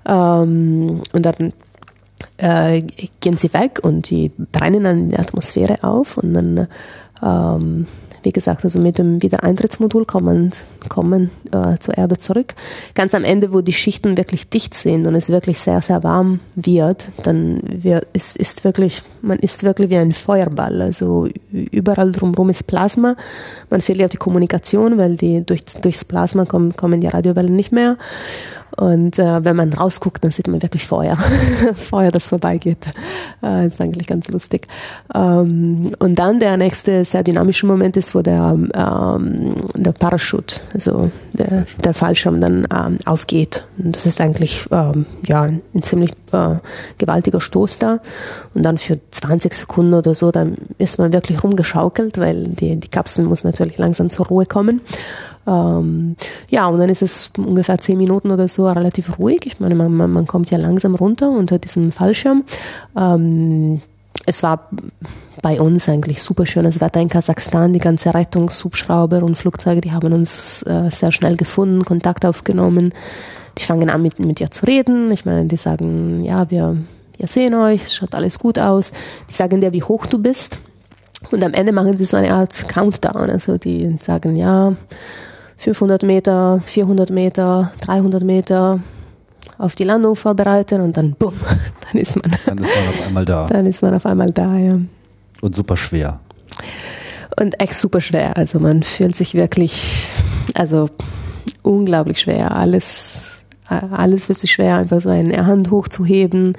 [0.07, 1.53] Ähm, und dann
[2.37, 2.83] äh,
[3.21, 6.69] gehen sie weg und die brennen dann in die Atmosphäre auf und dann
[7.23, 7.87] ähm,
[8.25, 10.51] wie gesagt, also mit dem Wiedereintrittsmodul kommen,
[10.89, 12.55] kommen äh, zur Erde zurück.
[12.95, 16.41] Ganz am Ende, wo die Schichten wirklich dicht sind und es wirklich sehr, sehr warm
[16.57, 20.81] wird, dann wird, ist, ist wirklich, man ist wirklich wie ein Feuerball.
[20.81, 23.15] Also überall drumherum ist Plasma.
[23.71, 27.99] Man verliert die Kommunikation, weil die durch, durchs Plasma kommen, kommen die Radiowellen nicht mehr.
[28.77, 31.17] Und äh, wenn man rausguckt, dann sieht man wirklich Feuer.
[31.75, 32.79] Feuer, das vorbeigeht.
[33.43, 34.67] Äh, ist eigentlich ganz lustig.
[35.15, 41.11] Ähm, und dann der nächste sehr dynamische Moment ist, wo der, ähm, der Parachute, also
[41.33, 43.65] der, der Fallschirm dann ähm, aufgeht.
[43.79, 46.57] Und das ist eigentlich ähm, ja, ein ziemlich äh,
[46.99, 48.01] gewaltiger Stoß da.
[48.55, 52.89] Und dann für 20 Sekunden oder so, dann ist man wirklich rumgeschaukelt, weil die, die
[52.89, 54.81] Kapsel muss natürlich langsam zur Ruhe kommen.
[55.47, 56.17] Ähm,
[56.49, 59.43] ja, und dann ist es ungefähr zehn Minuten oder so relativ ruhig.
[59.45, 62.45] Ich meine, man, man, kommt ja langsam runter unter diesem Fallschirm.
[62.97, 63.83] Ähm,
[64.27, 64.69] es war
[65.43, 67.73] bei uns eigentlich super schönes Wetter in Kasachstan.
[67.73, 72.95] Die ganze Rettungshubschrauber und Flugzeuge, die haben uns äh, sehr schnell gefunden, Kontakt aufgenommen.
[73.59, 75.11] Die fangen an mit, mit dir zu reden.
[75.11, 76.77] Ich meine, die sagen, ja, wir,
[77.19, 78.93] wir sehen euch, schaut alles gut aus.
[79.29, 80.59] Die sagen dir, wie hoch du bist.
[81.31, 83.31] Und am Ende machen sie so eine Art Countdown.
[83.31, 84.75] Also die sagen, ja,
[85.65, 88.81] 500 Meter, 400 Meter, 300 Meter
[89.57, 91.33] auf die Landung vorbereiten und dann bumm,
[91.91, 93.47] dann ist man, dann ist man auf einmal da.
[93.47, 94.79] Dann ist man auf einmal da, ja.
[95.41, 96.21] Und super schwer.
[97.41, 98.37] Und echt super schwer.
[98.37, 100.07] Also man fühlt sich wirklich,
[100.53, 100.91] also
[101.63, 102.55] unglaublich schwer.
[102.55, 103.34] Alles
[103.67, 106.53] alles wird sich schwer, einfach so eine Hand hochzuheben,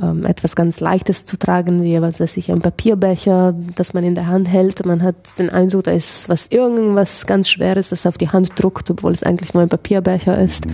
[0.00, 4.14] ähm, etwas ganz Leichtes zu tragen, wie was weiß ich, ein Papierbecher, das man in
[4.14, 4.84] der Hand hält.
[4.86, 8.88] Man hat den Eindruck, da ist was irgendwas ganz Schweres, das auf die Hand druckt,
[8.90, 10.64] obwohl es eigentlich nur ein Papierbecher ist.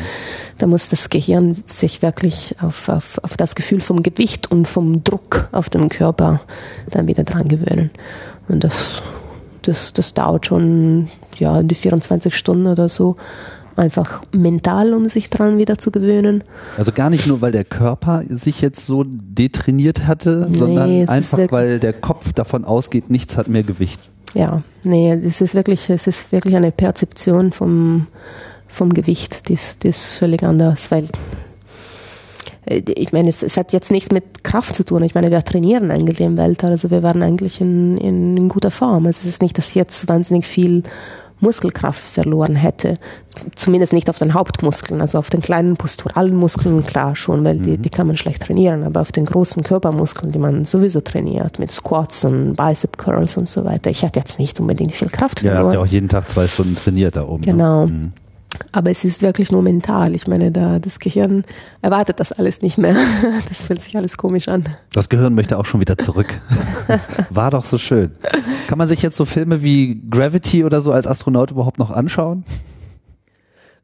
[0.59, 5.03] Da muss das Gehirn sich wirklich auf, auf, auf das Gefühl vom Gewicht und vom
[5.03, 6.41] Druck auf dem Körper
[6.91, 7.91] dann wieder dran gewöhnen.
[8.49, 9.01] Und das,
[9.63, 11.09] das, das dauert schon
[11.39, 13.17] ja die 24 Stunden oder so
[13.81, 16.45] einfach mental, um sich dran wieder zu gewöhnen.
[16.77, 21.39] Also gar nicht nur, weil der Körper sich jetzt so detrainiert hatte, nee, sondern einfach,
[21.51, 24.01] weil der Kopf davon ausgeht, nichts hat mehr Gewicht.
[24.35, 28.07] Ja, nee, es ist wirklich, es ist wirklich eine Perzeption vom,
[28.69, 31.09] vom Gewicht, das, ist völlig anders, weil
[32.67, 35.03] äh, ich meine, es, es, hat jetzt nichts mit Kraft zu tun.
[35.03, 38.71] Ich meine, wir trainieren eigentlich im Weltall, also wir waren eigentlich in, in, in guter
[38.71, 39.07] Form.
[39.07, 40.85] Also es ist nicht, dass jetzt wahnsinnig viel
[41.41, 42.99] Muskelkraft verloren hätte.
[43.55, 47.79] Zumindest nicht auf den Hauptmuskeln, also auf den kleinen posturalen Muskeln, klar schon, weil die,
[47.79, 47.83] mhm.
[47.83, 51.71] die kann man schlecht trainieren, aber auf den großen Körpermuskeln, die man sowieso trainiert, mit
[51.71, 53.91] Squats und Bicep Curls und so weiter.
[53.91, 55.59] Ich hatte jetzt nicht unbedingt viel Kraft verloren.
[55.59, 57.43] Ja, habt ja auch jeden Tag zwei Stunden trainiert da oben.
[57.43, 57.53] Ne?
[57.53, 57.87] Genau.
[57.87, 57.93] Ne?
[57.93, 58.13] Mhm.
[58.73, 60.15] Aber es ist wirklich nur mental.
[60.15, 61.45] Ich meine, da, das Gehirn
[61.83, 62.97] erwartet das alles nicht mehr.
[63.49, 64.69] Das fühlt sich alles komisch an.
[64.93, 66.41] Das Gehirn möchte auch schon wieder zurück.
[67.31, 68.13] War doch so schön.
[68.69, 72.45] Kann man sich jetzt so Filme wie Gravity oder so als Astronaut überhaupt noch anschauen?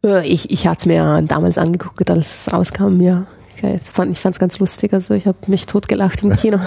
[0.04, 3.26] Äh, ich, ich hatte es mir damals angeguckt, als es rauskam, ja.
[3.62, 6.58] Ich fand es ganz lustig, also ich habe mich totgelacht im Kino.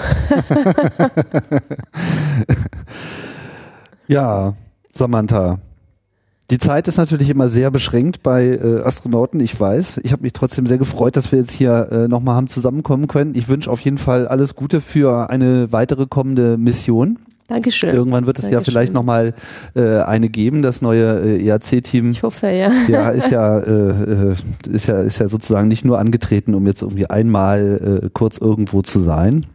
[4.08, 4.54] ja,
[4.92, 5.60] Samantha,
[6.50, 10.00] Die Zeit ist natürlich immer sehr beschränkt bei äh, Astronauten, ich weiß.
[10.02, 13.36] Ich habe mich trotzdem sehr gefreut, dass wir jetzt hier äh, nochmal haben zusammenkommen können.
[13.36, 17.20] Ich wünsche auf jeden Fall alles Gute für eine weitere kommende Mission.
[17.46, 17.94] Dankeschön.
[17.94, 18.62] Irgendwann wird es Dankeschön.
[18.62, 19.34] ja vielleicht nochmal
[19.74, 22.10] äh, eine geben, das neue äh, EAC-Team.
[22.10, 22.70] Ich hoffe, ja.
[22.88, 24.34] Ja, ist ja, äh, äh,
[24.70, 28.82] ist ja, ist ja sozusagen nicht nur angetreten, um jetzt irgendwie einmal äh, kurz irgendwo
[28.82, 29.46] zu sein.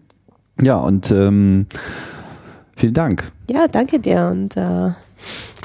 [0.62, 1.68] Ja, und ähm,
[2.76, 3.32] vielen Dank.
[3.50, 4.92] Ja, danke dir und äh,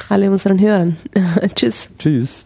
[0.08, 0.96] alle unseren Hörern.
[1.54, 1.88] Tschüss.
[1.98, 2.44] Tschüss.